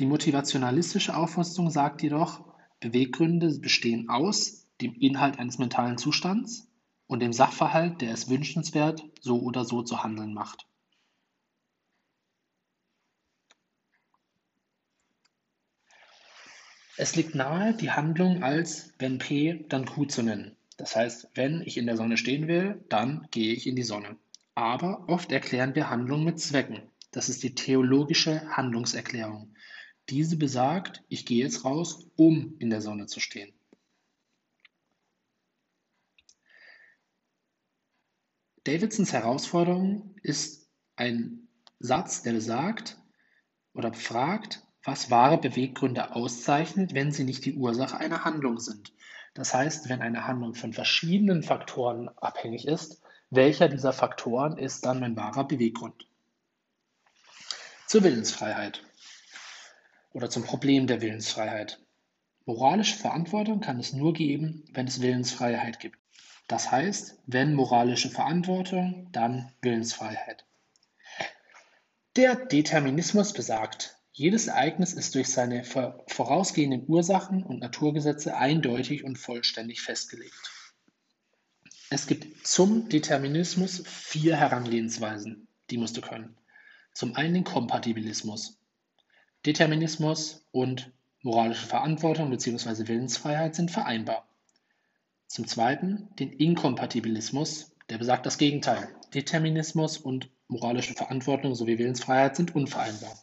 Die 0.00 0.06
motivationalistische 0.06 1.14
Auffassung 1.14 1.68
sagt 1.68 2.00
jedoch, 2.00 2.42
Beweggründe 2.80 3.58
bestehen 3.58 4.08
aus 4.08 4.66
dem 4.80 4.94
Inhalt 4.94 5.38
eines 5.38 5.58
mentalen 5.58 5.98
Zustands 5.98 6.66
und 7.06 7.20
dem 7.20 7.34
Sachverhalt, 7.34 8.00
der 8.00 8.14
es 8.14 8.30
wünschenswert, 8.30 9.04
so 9.20 9.42
oder 9.42 9.66
so 9.66 9.82
zu 9.82 10.02
handeln 10.02 10.32
macht. 10.32 10.66
Es 16.96 17.14
liegt 17.14 17.34
nahe, 17.34 17.74
die 17.74 17.90
Handlung 17.90 18.42
als 18.42 18.94
wenn 18.98 19.18
P, 19.18 19.66
dann 19.68 19.84
Q 19.84 20.06
zu 20.06 20.22
nennen. 20.22 20.56
Das 20.78 20.96
heißt, 20.96 21.28
wenn 21.34 21.60
ich 21.60 21.76
in 21.76 21.84
der 21.84 21.98
Sonne 21.98 22.16
stehen 22.16 22.48
will, 22.48 22.82
dann 22.88 23.28
gehe 23.32 23.52
ich 23.52 23.66
in 23.66 23.76
die 23.76 23.82
Sonne. 23.82 24.16
Aber 24.54 25.06
oft 25.10 25.30
erklären 25.30 25.74
wir 25.74 25.90
Handlungen 25.90 26.24
mit 26.24 26.40
Zwecken. 26.40 26.80
Das 27.10 27.28
ist 27.28 27.42
die 27.42 27.54
theologische 27.54 28.48
Handlungserklärung. 28.56 29.54
Diese 30.10 30.36
besagt, 30.36 31.04
ich 31.08 31.24
gehe 31.24 31.44
jetzt 31.44 31.64
raus, 31.64 32.04
um 32.16 32.56
in 32.58 32.68
der 32.68 32.80
Sonne 32.80 33.06
zu 33.06 33.20
stehen. 33.20 33.52
Davidsons 38.64 39.12
Herausforderung 39.12 40.16
ist 40.22 40.68
ein 40.96 41.48
Satz, 41.78 42.22
der 42.22 42.32
besagt 42.32 42.98
oder 43.72 43.94
fragt, 43.94 44.66
was 44.82 45.10
wahre 45.10 45.38
Beweggründe 45.38 46.14
auszeichnet, 46.14 46.92
wenn 46.92 47.12
sie 47.12 47.24
nicht 47.24 47.44
die 47.44 47.54
Ursache 47.54 47.96
einer 47.96 48.24
Handlung 48.24 48.58
sind. 48.58 48.92
Das 49.34 49.54
heißt, 49.54 49.88
wenn 49.88 50.02
eine 50.02 50.26
Handlung 50.26 50.54
von 50.54 50.72
verschiedenen 50.72 51.44
Faktoren 51.44 52.08
abhängig 52.18 52.66
ist, 52.66 53.00
welcher 53.30 53.68
dieser 53.68 53.92
Faktoren 53.92 54.58
ist 54.58 54.84
dann 54.84 54.98
mein 54.98 55.16
wahrer 55.16 55.46
Beweggrund? 55.46 56.06
Zur 57.86 58.02
Willensfreiheit 58.02 58.82
oder 60.12 60.30
zum 60.30 60.44
Problem 60.44 60.86
der 60.86 61.00
Willensfreiheit. 61.00 61.80
Moralische 62.46 62.96
Verantwortung 62.96 63.60
kann 63.60 63.78
es 63.78 63.92
nur 63.92 64.12
geben, 64.12 64.64
wenn 64.72 64.86
es 64.86 65.00
Willensfreiheit 65.00 65.78
gibt. 65.78 65.98
Das 66.48 66.72
heißt, 66.72 67.18
wenn 67.26 67.54
moralische 67.54 68.10
Verantwortung, 68.10 69.08
dann 69.12 69.52
Willensfreiheit. 69.62 70.44
Der 72.16 72.34
Determinismus 72.34 73.32
besagt, 73.32 73.96
jedes 74.12 74.48
Ereignis 74.48 74.92
ist 74.92 75.14
durch 75.14 75.28
seine 75.28 75.64
vorausgehenden 75.64 76.84
Ursachen 76.88 77.44
und 77.44 77.60
Naturgesetze 77.60 78.36
eindeutig 78.36 79.04
und 79.04 79.16
vollständig 79.16 79.80
festgelegt. 79.80 80.50
Es 81.88 82.06
gibt 82.06 82.46
zum 82.46 82.88
Determinismus 82.88 83.82
vier 83.86 84.36
Herangehensweisen, 84.36 85.48
die 85.70 85.78
musst 85.78 85.96
du 85.96 86.00
können. 86.00 86.36
Zum 86.92 87.14
einen 87.14 87.34
den 87.34 87.44
Kompatibilismus. 87.44 88.59
Determinismus 89.46 90.44
und 90.52 90.92
moralische 91.22 91.66
Verantwortung 91.66 92.30
bzw. 92.30 92.88
Willensfreiheit 92.88 93.54
sind 93.54 93.70
vereinbar. 93.70 94.28
Zum 95.26 95.46
zweiten 95.46 96.08
den 96.18 96.32
Inkompatibilismus, 96.32 97.72
der 97.88 97.98
besagt 97.98 98.26
das 98.26 98.36
Gegenteil. 98.36 98.88
Determinismus 99.14 99.96
und 99.96 100.28
moralische 100.48 100.94
Verantwortung 100.94 101.54
sowie 101.54 101.78
Willensfreiheit 101.78 102.36
sind 102.36 102.54
unvereinbar. 102.54 103.16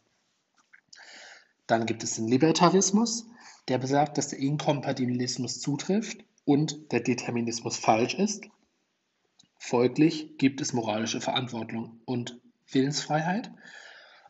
Dann 1.67 1.85
gibt 1.85 2.03
es 2.03 2.15
den 2.15 2.27
Libertarismus, 2.27 3.27
der 3.67 3.77
besagt, 3.77 4.17
dass 4.17 4.29
der 4.29 4.39
Inkompatibilismus 4.39 5.59
zutrifft 5.59 6.23
und 6.45 6.91
der 6.91 7.01
Determinismus 7.01 7.77
falsch 7.77 8.15
ist. 8.15 8.45
Folglich 9.59 10.37
gibt 10.37 10.61
es 10.61 10.73
moralische 10.73 11.19
Verantwortung 11.19 11.99
und 12.05 12.39
Willensfreiheit. 12.71 13.51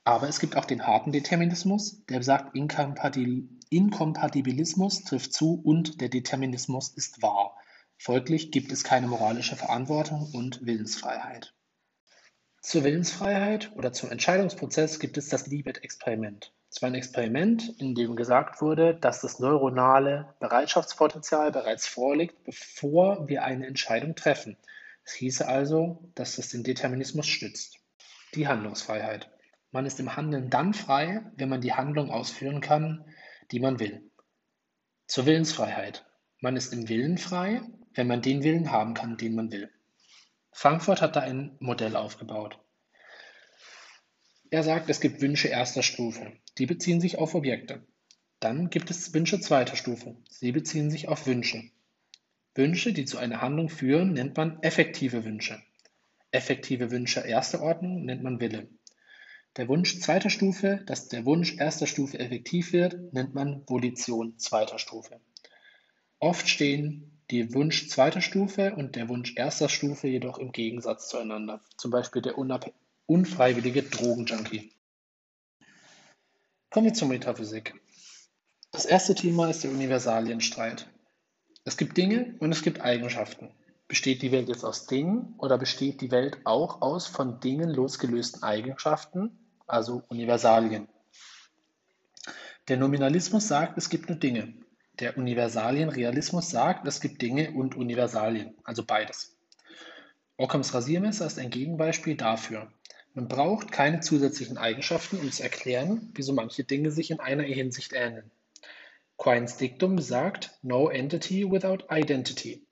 Aber 0.08 0.28
es 0.30 0.39
gibt 0.39 0.56
auch 0.56 0.63
den 0.63 0.88
harten 0.88 1.12
Determinismus, 1.12 2.06
der 2.06 2.20
besagt, 2.20 2.56
Inkompatibilismus 2.56 5.04
trifft 5.04 5.34
zu 5.34 5.62
und 5.62 6.00
der 6.00 6.08
Determinismus 6.08 6.88
ist 6.96 7.22
wahr. 7.22 7.58
Folglich 7.98 8.52
gibt 8.52 8.72
es 8.72 8.86
keine 8.86 9.08
moralische 9.08 9.58
Verantwortung 9.58 10.32
und 10.32 10.65
Willensfreiheit. 10.65 11.54
Zur 12.62 12.86
Willensfreiheit 12.86 13.74
oder 13.76 13.91
zum 13.91 14.10
Entscheidungsprozess 14.10 15.02
gibt 15.02 15.17
es 15.17 15.28
das 15.28 15.48
Libet-Experiment. 15.48 16.54
Es 16.72 16.82
war 16.82 16.88
ein 16.88 16.96
Experiment, 16.96 17.76
in 17.78 17.93
dem 17.93 18.15
gesagt 18.15 18.62
wurde, 18.62 18.96
dass 18.96 19.20
das 19.20 19.39
neuronale 19.39 20.34
Bereitschaftspotenzial 20.39 21.52
bereits 21.52 21.86
vorliegt, 21.86 22.46
bevor 22.46 23.28
wir 23.28 23.43
eine 23.43 23.67
Entscheidung 23.67 24.15
treffen. 24.15 24.56
Es 25.04 25.12
hieße 25.15 25.50
also, 25.50 26.10
dass 26.15 26.38
es 26.38 26.48
den 26.48 26.63
Determinismus 26.63 27.28
stützt. 27.28 27.80
Die 28.36 28.48
Handlungsfreiheit. 28.48 29.30
Man 29.78 29.86
ist 29.86 30.00
im 30.00 30.16
Handeln 30.16 30.50
dann 30.50 30.74
frei, 30.74 31.22
wenn 31.36 31.50
man 31.50 31.62
die 31.62 31.74
Handlung 31.74 32.10
ausführen 32.10 32.62
kann, 32.62 33.06
die 33.52 33.60
man 33.60 33.80
will. 33.80 34.10
Zur 35.06 35.28
Willensfreiheit. 35.28 36.04
Man 36.42 36.56
ist 36.56 36.74
im 36.74 36.90
Willen 36.90 37.20
frei, 37.20 37.62
wenn 37.94 38.08
man 38.08 38.24
den 38.24 38.42
Willen 38.42 38.72
haben 38.72 38.96
kann, 38.96 39.18
den 39.18 39.36
man 39.36 39.52
will. 39.52 39.70
Frankfurt 40.52 41.04
hat 41.04 41.16
da 41.16 41.20
ein 41.20 41.58
Modell 41.60 41.96
aufgebaut. 41.96 42.58
Er 44.50 44.63
sagt, 44.63 44.90
es 44.90 45.00
gibt 45.00 45.22
Wünsche 45.22 45.48
erster 45.48 45.84
Stufe. 45.84 46.34
Die 46.58 46.66
beziehen 46.66 47.00
sich 47.00 47.20
auf 47.20 47.36
Objekte. 47.36 47.86
Dann 48.40 48.72
gibt 48.72 48.90
es 48.90 49.13
Wünsche 49.13 49.40
zweiter 49.42 49.76
Stufe. 49.76 50.16
Sie 50.28 50.54
beziehen 50.54 50.90
sich 50.90 51.08
auf 51.08 51.28
Wünsche. 51.28 51.62
Wünsche, 52.56 52.94
die 52.94 53.06
zu 53.06 53.20
einer 53.20 53.42
Handlung 53.42 53.70
führen, 53.70 54.13
nennt 54.13 54.38
man 54.38 54.60
effektive 54.63 55.24
Wünsche. 55.24 55.62
Effektive 56.32 56.90
Wünsche 56.90 57.20
erster 57.20 57.62
Ordnung 57.62 58.06
nennt 58.06 58.24
man 58.24 58.40
Wille. 58.40 58.68
Der 59.58 59.67
Wunsch 59.67 60.00
zweiter 60.02 60.30
Stufe, 60.30 60.84
dass 60.86 61.08
der 61.08 61.26
Wunsch 61.26 61.58
erster 61.58 61.88
Stufe 61.88 62.20
effektiv 62.20 62.74
wird, 62.74 63.12
nennt 63.12 63.34
man 63.34 63.63
Volition 63.67 64.38
zweiter 64.38 64.78
Stufe. 64.78 65.20
Oft 66.20 66.48
stehen 66.48 67.20
die 67.32 67.56
Wunsch 67.56 67.89
zweiter 67.89 68.22
Stufe 68.22 68.76
und 68.76 68.96
der 68.96 69.10
Wunsch 69.10 69.36
erster 69.36 69.67
Stufe 69.67 70.08
jedoch 70.08 70.38
im 70.38 70.52
Gegensatz 70.52 71.10
zueinander. 71.10 71.62
Zum 71.76 71.89
Beispiel 71.89 72.22
der 72.22 72.38
unfreiwillige 73.08 73.82
Drogenjunkie. 73.82 74.72
Kommen 76.70 76.86
wir 76.86 76.93
zur 76.93 77.08
Metaphysik. 77.08 77.74
Das 78.72 78.86
erste 78.86 79.15
Thema 79.15 79.50
ist 79.50 79.63
der 79.63 79.72
Universalienstreit. 79.72 80.88
Es 81.63 81.78
gibt 81.78 81.98
Dinge 81.98 82.36
und 82.39 82.52
es 82.52 82.62
gibt 82.62 82.82
Eigenschaften. 82.82 83.50
Besteht 83.88 84.22
die 84.22 84.32
Welt 84.32 84.50
jetzt 84.50 84.63
aus 84.63 84.86
Dingen 84.86 85.34
oder 85.39 85.58
besteht 85.58 86.02
die 86.02 86.12
Welt 86.12 86.38
auch 86.43 86.82
aus 86.82 87.08
von 87.08 87.39
Dingen 87.39 87.70
losgelösten 87.70 88.43
Eigenschaften, 88.43 89.47
also 89.68 90.04
Universalien? 90.10 90.88
Der 92.68 92.78
Nominalismus 92.78 93.48
sagt, 93.48 93.78
es 93.78 93.90
gibt 93.90 94.10
nur 94.10 94.18
Dinge. 94.18 94.54
Der 95.00 95.18
Universalienrealismus 95.18 96.50
sagt, 96.50 96.88
es 96.88 97.00
gibt 97.00 97.22
Dinge 97.22 97.52
und 97.52 97.76
Universalien, 97.76 98.56
also 98.64 98.84
beides. 98.84 99.38
Ockhams 100.38 100.74
Rasiermesser 100.74 101.26
ist 101.26 101.40
ein 101.40 101.50
Gegenbeispiel 101.50 102.16
dafür. 102.16 102.72
Man 103.14 103.28
braucht 103.28 103.72
keine 103.72 104.02
zusätzlichen 104.02 104.58
Eigenschaften, 104.58 105.18
um 105.18 105.32
zu 105.32 105.42
erklären, 105.42 106.12
wieso 106.14 106.34
manche 106.34 106.64
Dinge 106.64 106.92
sich 106.92 107.10
in 107.10 107.20
einer 107.20 107.44
Hinsicht 107.44 107.94
ähneln. 107.94 108.30
Quines 109.18 109.58
Diktum 109.58 109.96
besagt 109.96 110.52
No 110.62 110.90
entity 110.90 111.50
without 111.50 111.86
identity. 111.90 112.67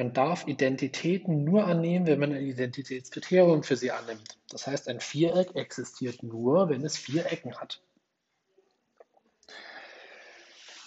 Man 0.00 0.14
darf 0.14 0.46
Identitäten 0.48 1.44
nur 1.44 1.66
annehmen, 1.66 2.06
wenn 2.06 2.18
man 2.18 2.32
ein 2.32 2.42
Identitätskriterium 2.42 3.62
für 3.62 3.76
sie 3.76 3.90
annimmt. 3.90 4.38
Das 4.48 4.66
heißt, 4.66 4.88
ein 4.88 4.98
Viereck 4.98 5.54
existiert 5.56 6.22
nur, 6.22 6.70
wenn 6.70 6.82
es 6.86 6.96
vier 6.96 7.30
Ecken 7.30 7.60
hat. 7.60 7.82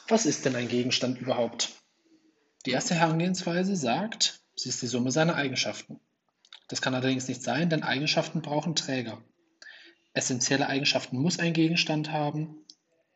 Was 0.08 0.26
ist 0.26 0.46
denn 0.46 0.56
ein 0.56 0.68
Gegenstand 0.68 1.20
überhaupt? 1.22 1.74
Die 2.66 2.72
erste 2.72 2.96
Herangehensweise 2.96 3.76
sagt, 3.76 4.42
sie 4.56 4.70
ist 4.70 4.82
die 4.82 4.88
Summe 4.88 5.12
seiner 5.12 5.36
Eigenschaften. 5.36 6.00
Das 6.68 6.82
kann 6.82 6.96
allerdings 6.96 7.28
nicht 7.28 7.44
sein, 7.44 7.70
denn 7.70 7.84
Eigenschaften 7.84 8.42
brauchen 8.42 8.74
Träger. 8.74 9.22
Essentielle 10.16 10.66
Eigenschaften 10.66 11.20
muss 11.20 11.38
ein 11.38 11.54
Gegenstand 11.54 12.12
haben, 12.12 12.66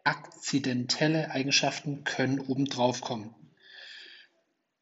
akzidentelle 0.03 1.31
Eigenschaften 1.31 2.03
können 2.03 2.39
obendrauf 2.39 3.01
kommen. 3.01 3.33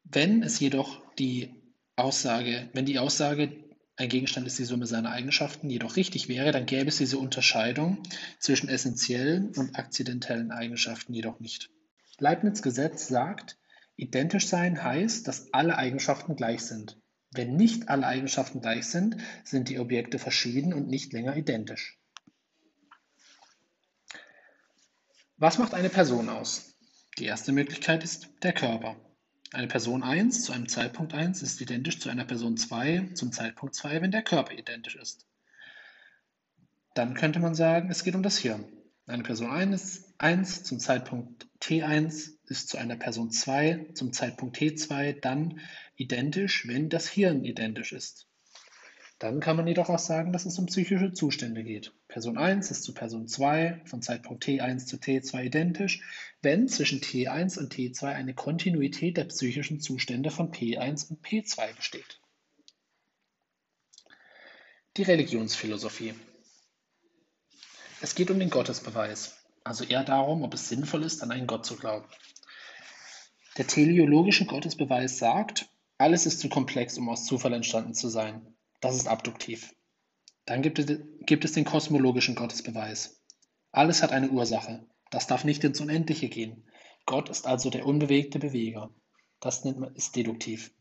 Wenn 0.08 0.44
es 0.44 0.60
jedoch 0.60 1.02
die 1.18 1.52
Aussage, 1.96 2.70
wenn 2.72 2.86
die 2.86 3.00
Aussage, 3.00 3.56
ein 3.96 4.08
Gegenstand 4.08 4.46
ist 4.46 4.58
die 4.58 4.64
Summe 4.64 4.86
seiner 4.86 5.10
Eigenschaften, 5.10 5.68
jedoch 5.68 5.96
richtig 5.96 6.28
wäre, 6.28 6.52
dann 6.52 6.66
gäbe 6.66 6.88
es 6.88 6.98
diese 6.98 7.18
Unterscheidung 7.18 8.02
zwischen 8.38 8.68
essentiellen 8.68 9.52
und 9.56 9.76
akzidentellen 9.76 10.52
Eigenschaften 10.52 11.12
jedoch 11.12 11.40
nicht. 11.40 11.70
Leibniz 12.18 12.62
Gesetz 12.62 13.08
sagt, 13.08 13.56
identisch 13.96 14.46
sein 14.46 14.82
heißt, 14.82 15.26
dass 15.26 15.52
alle 15.52 15.76
Eigenschaften 15.76 16.36
gleich 16.36 16.60
sind. 16.62 16.96
Wenn 17.32 17.56
nicht 17.56 17.88
alle 17.88 18.06
Eigenschaften 18.06 18.60
gleich 18.60 18.86
sind, 18.86 19.16
sind 19.44 19.68
die 19.68 19.80
Objekte 19.80 20.18
verschieden 20.18 20.72
und 20.72 20.88
nicht 20.88 21.12
länger 21.12 21.36
identisch. 21.36 21.98
Was 25.36 25.58
macht 25.58 25.74
eine 25.74 25.90
Person 25.90 26.28
aus? 26.28 26.74
Die 27.18 27.24
erste 27.24 27.52
Möglichkeit 27.52 28.04
ist 28.04 28.28
der 28.42 28.52
Körper. 28.52 28.96
Eine 29.52 29.68
Person 29.68 30.02
1 30.02 30.42
zu 30.42 30.52
einem 30.52 30.68
Zeitpunkt 30.68 31.14
1 31.14 31.42
ist 31.42 31.60
identisch 31.60 32.00
zu 32.00 32.08
einer 32.08 32.24
Person 32.24 32.56
2 32.56 33.10
zum 33.14 33.32
Zeitpunkt 33.32 33.74
2, 33.76 34.02
wenn 34.02 34.10
der 34.10 34.22
Körper 34.22 34.52
identisch 34.52 34.96
ist. 34.96 35.26
Dann 36.94 37.14
könnte 37.14 37.38
man 37.38 37.54
sagen, 37.54 37.90
es 37.90 38.02
geht 38.02 38.16
um 38.16 38.22
das 38.22 38.38
Hirn. 38.38 38.64
Eine 39.06 39.22
Person 39.22 39.50
1, 39.50 40.14
1 40.18 40.64
zum 40.64 40.80
Zeitpunkt 40.80 41.46
T1 41.60 42.32
ist 42.46 42.68
zu 42.68 42.76
einer 42.76 42.96
Person 42.96 43.30
2 43.30 43.90
zum 43.94 44.12
Zeitpunkt 44.12 44.56
T2 44.56 45.20
dann 45.20 45.60
identisch, 45.94 46.66
wenn 46.66 46.88
das 46.88 47.08
Hirn 47.08 47.44
identisch 47.44 47.92
ist. 47.92 48.26
Dann 49.20 49.38
kann 49.40 49.56
man 49.56 49.68
jedoch 49.68 49.88
auch 49.88 50.00
sagen, 50.00 50.32
dass 50.32 50.44
es 50.44 50.58
um 50.58 50.66
psychische 50.66 51.12
Zustände 51.12 51.62
geht. 51.62 51.92
Person 52.16 52.38
1 52.38 52.70
ist 52.70 52.82
zu 52.82 52.94
Person 52.94 53.28
2 53.28 53.82
von 53.84 54.00
Zeitpunkt 54.00 54.42
T1 54.42 54.86
zu 54.86 54.96
T2 54.96 55.44
identisch, 55.44 56.00
wenn 56.40 56.66
zwischen 56.66 57.02
T1 57.02 57.58
und 57.58 57.74
T2 57.74 58.04
eine 58.04 58.32
Kontinuität 58.32 59.18
der 59.18 59.24
psychischen 59.24 59.80
Zustände 59.80 60.30
von 60.30 60.50
P1 60.50 61.10
und 61.10 61.22
P2 61.22 61.76
besteht. 61.76 62.18
Die 64.96 65.02
Religionsphilosophie. 65.02 66.14
Es 68.00 68.14
geht 68.14 68.30
um 68.30 68.38
den 68.38 68.48
Gottesbeweis, 68.48 69.36
also 69.62 69.84
eher 69.84 70.02
darum, 70.02 70.42
ob 70.42 70.54
es 70.54 70.70
sinnvoll 70.70 71.02
ist, 71.02 71.22
an 71.22 71.30
einen 71.30 71.46
Gott 71.46 71.66
zu 71.66 71.76
glauben. 71.76 72.06
Der 73.58 73.66
teleologische 73.66 74.46
Gottesbeweis 74.46 75.18
sagt, 75.18 75.68
alles 75.98 76.24
ist 76.24 76.40
zu 76.40 76.48
komplex, 76.48 76.96
um 76.96 77.10
aus 77.10 77.26
Zufall 77.26 77.52
entstanden 77.52 77.92
zu 77.92 78.08
sein. 78.08 78.56
Das 78.80 78.96
ist 78.96 79.06
abduktiv. 79.06 79.74
Dann 80.46 80.62
gibt 80.62 80.78
es, 80.78 80.86
gibt 81.20 81.44
es 81.44 81.52
den 81.52 81.64
kosmologischen 81.64 82.34
Gottesbeweis. 82.34 83.20
Alles 83.72 84.02
hat 84.02 84.12
eine 84.12 84.30
Ursache. 84.30 84.86
Das 85.10 85.26
darf 85.26 85.44
nicht 85.44 85.62
ins 85.64 85.80
Unendliche 85.80 86.28
gehen. 86.28 86.64
Gott 87.04 87.28
ist 87.28 87.46
also 87.46 87.68
der 87.68 87.86
unbewegte 87.86 88.38
Beweger. 88.38 88.90
Das 89.40 89.64
nennt 89.64 89.78
man, 89.78 89.94
ist 89.94 90.16
deduktiv. 90.16 90.72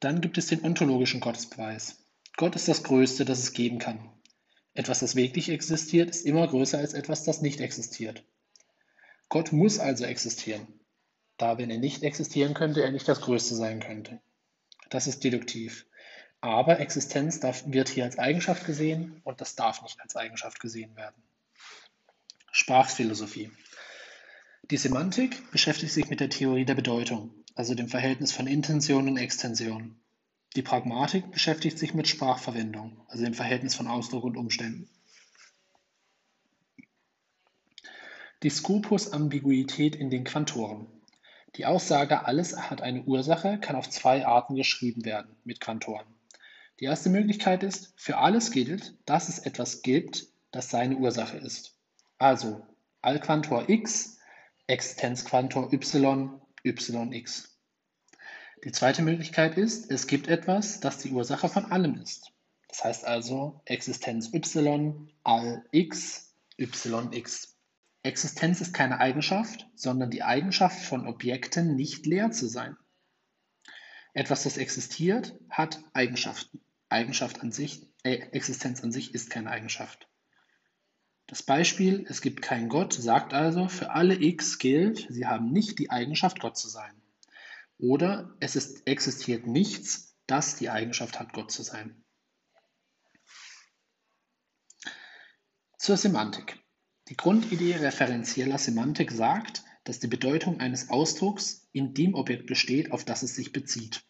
Dann 0.00 0.20
gibt 0.20 0.38
es 0.38 0.46
den 0.46 0.64
ontologischen 0.64 1.20
Gottesbeweis. 1.20 2.04
Gott 2.36 2.56
ist 2.56 2.68
das 2.68 2.82
Größte, 2.82 3.24
das 3.24 3.38
es 3.38 3.52
geben 3.52 3.78
kann. 3.78 4.10
Etwas, 4.74 5.00
das 5.00 5.16
wirklich 5.16 5.50
existiert, 5.50 6.10
ist 6.10 6.24
immer 6.24 6.46
größer 6.46 6.78
als 6.78 6.94
etwas, 6.94 7.24
das 7.24 7.42
nicht 7.42 7.60
existiert. 7.60 8.24
Gott 9.28 9.52
muss 9.52 9.78
also 9.78 10.04
existieren, 10.04 10.66
da 11.36 11.58
wenn 11.58 11.70
er 11.70 11.78
nicht 11.78 12.02
existieren 12.02 12.54
könnte, 12.54 12.82
er 12.82 12.90
nicht 12.90 13.08
das 13.08 13.20
Größte 13.20 13.54
sein 13.54 13.80
könnte. 13.80 14.20
Das 14.90 15.06
ist 15.06 15.24
deduktiv. 15.24 15.86
Aber 16.42 16.80
Existenz 16.80 17.38
darf, 17.38 17.62
wird 17.66 17.88
hier 17.88 18.02
als 18.02 18.18
Eigenschaft 18.18 18.66
gesehen 18.66 19.20
und 19.22 19.40
das 19.40 19.54
darf 19.54 19.80
nicht 19.82 20.00
als 20.00 20.16
Eigenschaft 20.16 20.58
gesehen 20.58 20.96
werden. 20.96 21.22
Sprachphilosophie. 22.50 23.52
Die 24.68 24.76
Semantik 24.76 25.52
beschäftigt 25.52 25.92
sich 25.92 26.10
mit 26.10 26.18
der 26.18 26.30
Theorie 26.30 26.64
der 26.64 26.74
Bedeutung, 26.74 27.32
also 27.54 27.76
dem 27.76 27.88
Verhältnis 27.88 28.32
von 28.32 28.48
Intention 28.48 29.08
und 29.08 29.18
Extension. 29.18 30.00
Die 30.56 30.62
Pragmatik 30.62 31.30
beschäftigt 31.30 31.78
sich 31.78 31.94
mit 31.94 32.08
Sprachverwendung, 32.08 33.00
also 33.06 33.22
dem 33.22 33.34
Verhältnis 33.34 33.76
von 33.76 33.86
Ausdruck 33.86 34.24
und 34.24 34.36
Umständen. 34.36 34.90
Die 38.42 38.50
Scopus-Ambiguität 38.50 39.94
in 39.94 40.10
den 40.10 40.24
Quantoren. 40.24 40.88
Die 41.54 41.66
Aussage, 41.66 42.26
alles 42.26 42.56
hat 42.56 42.82
eine 42.82 43.04
Ursache, 43.04 43.58
kann 43.60 43.76
auf 43.76 43.88
zwei 43.88 44.26
Arten 44.26 44.56
geschrieben 44.56 45.04
werden 45.04 45.36
mit 45.44 45.60
Quantoren. 45.60 46.11
Die 46.80 46.84
erste 46.84 47.10
Möglichkeit 47.10 47.62
ist, 47.62 47.92
für 47.96 48.18
alles 48.18 48.50
gilt, 48.50 48.96
dass 49.06 49.28
es 49.28 49.38
etwas 49.38 49.82
gibt, 49.82 50.26
das 50.50 50.70
seine 50.70 50.96
Ursache 50.96 51.36
ist. 51.38 51.76
Also 52.18 52.66
Allquantor 53.02 53.68
x, 53.68 54.18
Existenzquantor 54.66 55.72
y, 55.72 56.40
yx. 56.64 57.58
Die 58.64 58.72
zweite 58.72 59.02
Möglichkeit 59.02 59.58
ist, 59.58 59.90
es 59.90 60.06
gibt 60.06 60.28
etwas, 60.28 60.80
das 60.80 60.98
die 60.98 61.10
Ursache 61.10 61.48
von 61.48 61.66
allem 61.66 61.96
ist. 62.00 62.32
Das 62.68 62.84
heißt 62.84 63.04
also 63.04 63.60
Existenz 63.64 64.32
y, 64.32 65.12
all 65.24 65.64
x, 65.72 66.34
yx. 66.58 67.56
Existenz 68.04 68.60
ist 68.60 68.72
keine 68.72 68.98
Eigenschaft, 68.98 69.68
sondern 69.74 70.10
die 70.10 70.22
Eigenschaft 70.22 70.80
von 70.84 71.06
Objekten 71.06 71.76
nicht 71.76 72.06
leer 72.06 72.30
zu 72.30 72.48
sein. 72.48 72.76
Etwas, 74.14 74.42
das 74.42 74.56
existiert, 74.56 75.34
hat 75.48 75.82
Eigenschaften. 75.92 76.60
Eigenschaft 76.88 77.40
an 77.40 77.52
sich, 77.52 77.86
äh, 78.02 78.16
Existenz 78.32 78.82
an 78.82 78.92
sich 78.92 79.14
ist 79.14 79.30
keine 79.30 79.50
Eigenschaft. 79.50 80.08
Das 81.26 81.42
Beispiel, 81.42 82.04
es 82.08 82.20
gibt 82.20 82.42
keinen 82.42 82.68
Gott, 82.68 82.92
sagt 82.92 83.32
also, 83.32 83.68
für 83.68 83.90
alle 83.90 84.20
x 84.20 84.58
gilt, 84.58 85.06
sie 85.08 85.26
haben 85.26 85.50
nicht 85.50 85.78
die 85.78 85.90
Eigenschaft, 85.90 86.40
Gott 86.40 86.58
zu 86.58 86.68
sein. 86.68 86.92
Oder 87.78 88.36
es 88.40 88.54
ist, 88.54 88.86
existiert 88.86 89.46
nichts, 89.46 90.14
das 90.26 90.56
die 90.56 90.68
Eigenschaft 90.68 91.18
hat, 91.18 91.32
Gott 91.32 91.50
zu 91.50 91.62
sein. 91.62 92.04
Zur 95.78 95.96
Semantik. 95.96 96.58
Die 97.08 97.16
Grundidee 97.16 97.76
referenzieller 97.76 98.58
Semantik 98.58 99.10
sagt, 99.10 99.64
dass 99.84 99.98
die 99.98 100.08
Bedeutung 100.08 100.60
eines 100.60 100.90
Ausdrucks 100.90 101.68
in 101.72 101.94
dem 101.94 102.14
Objekt 102.14 102.46
besteht, 102.46 102.92
auf 102.92 103.04
das 103.04 103.22
es 103.22 103.34
sich 103.34 103.52
bezieht. 103.52 104.04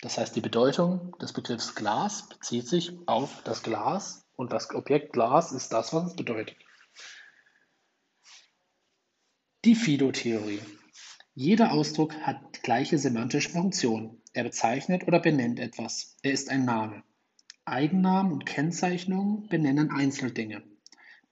Das 0.00 0.18
heißt, 0.18 0.36
die 0.36 0.40
Bedeutung 0.40 1.16
des 1.18 1.32
Begriffs 1.32 1.74
Glas 1.74 2.28
bezieht 2.28 2.68
sich 2.68 2.92
auf 3.06 3.42
das 3.44 3.62
Glas 3.62 4.26
und 4.36 4.52
das 4.52 4.72
Objekt 4.74 5.12
Glas 5.12 5.52
ist 5.52 5.72
das, 5.72 5.92
was 5.92 6.10
es 6.10 6.16
bedeutet. 6.16 6.56
Die 9.64 9.74
Fido-Theorie. 9.74 10.60
Jeder 11.34 11.72
Ausdruck 11.72 12.14
hat 12.14 12.62
gleiche 12.62 12.98
semantische 12.98 13.50
Funktion. 13.50 14.22
Er 14.32 14.44
bezeichnet 14.44 15.06
oder 15.06 15.20
benennt 15.20 15.58
etwas. 15.58 16.16
Er 16.22 16.32
ist 16.32 16.48
ein 16.48 16.64
Name. 16.64 17.02
Eigennamen 17.64 18.32
und 18.32 18.46
Kennzeichnungen 18.46 19.48
benennen 19.48 19.90
Einzeldinge. 19.90 20.62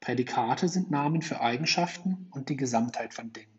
Prädikate 0.01 0.69
sind 0.69 0.91
Namen 0.91 1.23
für 1.23 1.41
Eigenschaften 1.41 2.29
und 2.33 2.49
die 2.49 2.57
Gesamtheit 2.57 3.15
von 3.15 3.33
Dingen. 3.33 3.56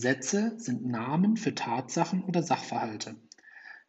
Sätze 0.00 0.54
sind 0.58 0.86
Namen 0.86 1.36
für 1.36 1.54
Tatsachen 1.54 2.22
oder 2.24 2.42
Sachverhalte. 2.42 3.16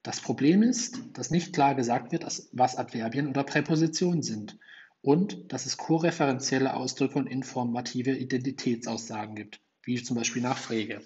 Das 0.01 0.21
Problem 0.21 0.63
ist, 0.63 0.99
dass 1.13 1.29
nicht 1.29 1.53
klar 1.53 1.75
gesagt 1.75 2.11
wird, 2.11 2.23
was 2.51 2.77
Adverbien 2.77 3.27
oder 3.27 3.43
Präpositionen 3.43 4.23
sind 4.23 4.57
und 5.01 5.51
dass 5.51 5.65
es 5.65 5.77
koreferenzielle 5.77 6.73
Ausdrücke 6.73 7.19
und 7.19 7.27
informative 7.27 8.11
Identitätsaussagen 8.11 9.35
gibt, 9.35 9.61
wie 9.83 10.01
zum 10.01 10.15
Beispiel 10.15 10.41
nach 10.41 10.57
Frege. 10.57 11.01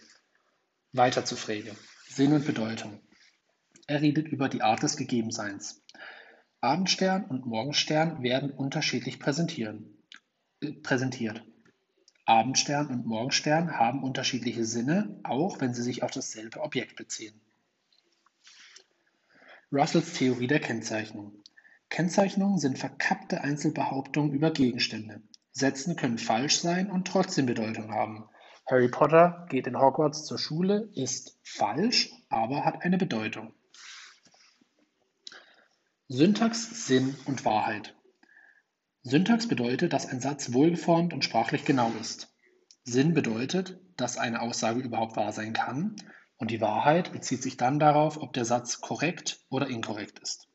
Weiter 0.94 1.26
zu 1.26 1.36
Frege. 1.36 1.76
Sinn 2.08 2.34
und 2.34 2.46
Bedeutung. 2.46 3.00
Er 3.88 4.02
redet 4.02 4.28
über 4.28 4.48
die 4.48 4.62
Art 4.62 4.84
des 4.84 4.96
Gegebenseins. 4.96 5.84
Abendstern 6.62 7.26
und 7.26 7.46
Morgenstern 7.46 8.24
werden 8.24 8.52
unterschiedlich 8.52 9.20
äh, 9.20 10.72
präsentiert. 10.82 11.44
Abendstern 12.26 12.88
und 12.88 13.06
Morgenstern 13.06 13.78
haben 13.78 14.04
unterschiedliche 14.04 14.66
Sinne, 14.66 15.20
auch 15.24 15.60
wenn 15.60 15.74
sie 15.74 15.84
sich 15.84 16.04
auf 16.04 16.12
dasselbe 16.12 16.62
Objekt 16.62 16.96
beziehen. 16.96 17.40
Russells 19.72 20.14
Theorie 20.14 20.48
der 20.48 20.60
Kennzeichnung. 20.60 21.34
Kennzeichnungen 21.90 22.60
sind 22.60 22.80
verkappte 22.80 23.42
Einzelbehauptungen 23.42 24.34
über 24.34 24.52
Gegenstände. 24.52 25.22
Sätze 25.52 25.96
können 25.96 26.18
falsch 26.18 26.60
sein 26.60 26.90
und 26.90 27.08
trotzdem 27.08 27.46
Bedeutung 27.46 27.92
haben. 27.92 28.30
Harry 28.66 28.88
Potter 28.88 29.46
geht 29.50 29.68
in 29.68 29.78
Hogwarts 29.78 30.26
zur 30.26 30.40
Schule 30.40 30.90
ist 30.96 31.38
falsch, 31.44 32.12
aber 32.30 32.64
hat 32.64 32.82
eine 32.84 32.98
Bedeutung. 32.98 33.54
Syntax, 36.08 36.88
Sinn 36.88 37.16
und 37.26 37.44
Wahrheit. 37.44 37.96
Syntax 39.04 39.48
bedeutet, 39.48 39.92
dass 39.92 40.06
ein 40.06 40.22
Satz 40.22 40.54
wohlgeformt 40.54 41.14
und 41.14 41.26
sprachlich 41.26 41.66
genau 41.66 41.92
ist. 42.00 42.34
Sinn 42.86 43.14
bedeutet, 43.14 43.78
dass 43.98 44.18
eine 44.18 44.42
Aussage 44.42 44.80
überhaupt 44.80 45.18
wahr 45.18 45.34
sein 45.34 45.52
kann. 45.52 45.96
Und 46.38 46.52
die 46.52 46.62
Wahrheit 46.62 47.12
bezieht 47.12 47.44
sich 47.44 47.58
dann 47.58 47.80
darauf, 47.80 48.18
ob 48.18 48.34
der 48.34 48.46
Satz 48.46 48.82
korrekt 48.82 49.40
oder 49.50 49.68
inkorrekt 49.68 50.20
ist. 50.20 50.48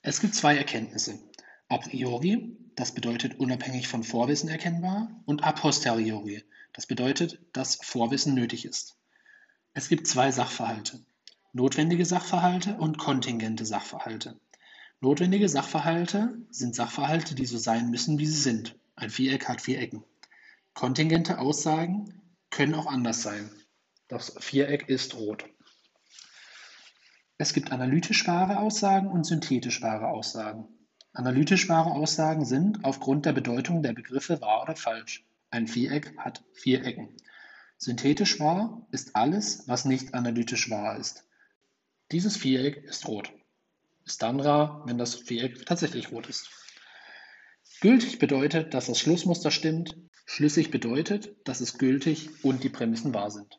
Es 0.00 0.20
gibt 0.20 0.34
zwei 0.34 0.56
Erkenntnisse. 0.56 1.18
A 1.68 1.78
priori, 1.78 2.56
das 2.76 2.92
bedeutet 2.92 3.38
unabhängig 3.38 3.88
von 3.88 4.02
Vorwissen 4.02 4.48
erkennbar, 4.48 5.22
und 5.24 5.44
a 5.44 5.52
posteriori, 5.52 6.44
das 6.72 6.86
bedeutet, 6.86 7.40
dass 7.52 7.76
Vorwissen 7.76 8.34
nötig 8.34 8.64
ist. 8.64 8.96
Es 9.74 9.88
gibt 9.88 10.06
zwei 10.06 10.30
Sachverhalte. 10.30 11.04
Notwendige 11.52 12.04
Sachverhalte 12.04 12.74
und 12.76 12.98
kontingente 12.98 13.64
Sachverhalte. 13.64 14.38
Notwendige 15.04 15.50
Sachverhalte 15.50 16.34
sind 16.48 16.74
Sachverhalte, 16.74 17.34
die 17.34 17.44
so 17.44 17.58
sein 17.58 17.90
müssen, 17.90 18.18
wie 18.18 18.24
sie 18.24 18.40
sind. 18.40 18.74
Ein 18.96 19.10
Viereck 19.10 19.46
hat 19.50 19.60
vier 19.60 19.78
Ecken. 19.78 20.02
Kontingente 20.72 21.40
Aussagen 21.40 22.22
können 22.48 22.72
auch 22.74 22.86
anders 22.86 23.22
sein. 23.22 23.50
Das 24.08 24.34
Viereck 24.38 24.88
ist 24.88 25.14
rot. 25.14 25.44
Es 27.36 27.52
gibt 27.52 27.70
analytisch 27.70 28.26
wahre 28.26 28.58
Aussagen 28.58 29.08
und 29.08 29.26
synthetisch 29.26 29.82
wahre 29.82 30.08
Aussagen. 30.08 30.68
Analytisch 31.12 31.68
wahre 31.68 31.90
Aussagen 31.90 32.46
sind 32.46 32.82
aufgrund 32.86 33.26
der 33.26 33.34
Bedeutung 33.34 33.82
der 33.82 33.92
Begriffe 33.92 34.40
wahr 34.40 34.62
oder 34.62 34.74
falsch. 34.74 35.26
Ein 35.50 35.68
Viereck 35.68 36.16
hat 36.16 36.42
vier 36.54 36.82
Ecken. 36.82 37.10
Synthetisch 37.76 38.40
wahr 38.40 38.86
ist 38.90 39.14
alles, 39.16 39.68
was 39.68 39.84
nicht 39.84 40.14
analytisch 40.14 40.70
wahr 40.70 40.96
ist. 40.96 41.26
Dieses 42.10 42.38
Viereck 42.38 42.82
ist 42.84 43.06
rot. 43.06 43.30
Ist 44.04 44.22
dann 44.22 44.40
rar, 44.40 44.82
wenn 44.86 44.98
das 44.98 45.14
Viereck 45.14 45.64
tatsächlich 45.66 46.12
rot 46.12 46.28
ist. 46.28 46.50
Gültig 47.80 48.18
bedeutet, 48.18 48.74
dass 48.74 48.86
das 48.86 48.98
Schlussmuster 48.98 49.50
stimmt, 49.50 49.96
Schlüssig 50.26 50.70
bedeutet, 50.70 51.36
dass 51.44 51.60
es 51.60 51.78
gültig 51.78 52.30
und 52.42 52.64
die 52.64 52.70
Prämissen 52.70 53.12
wahr 53.12 53.30
sind. 53.30 53.58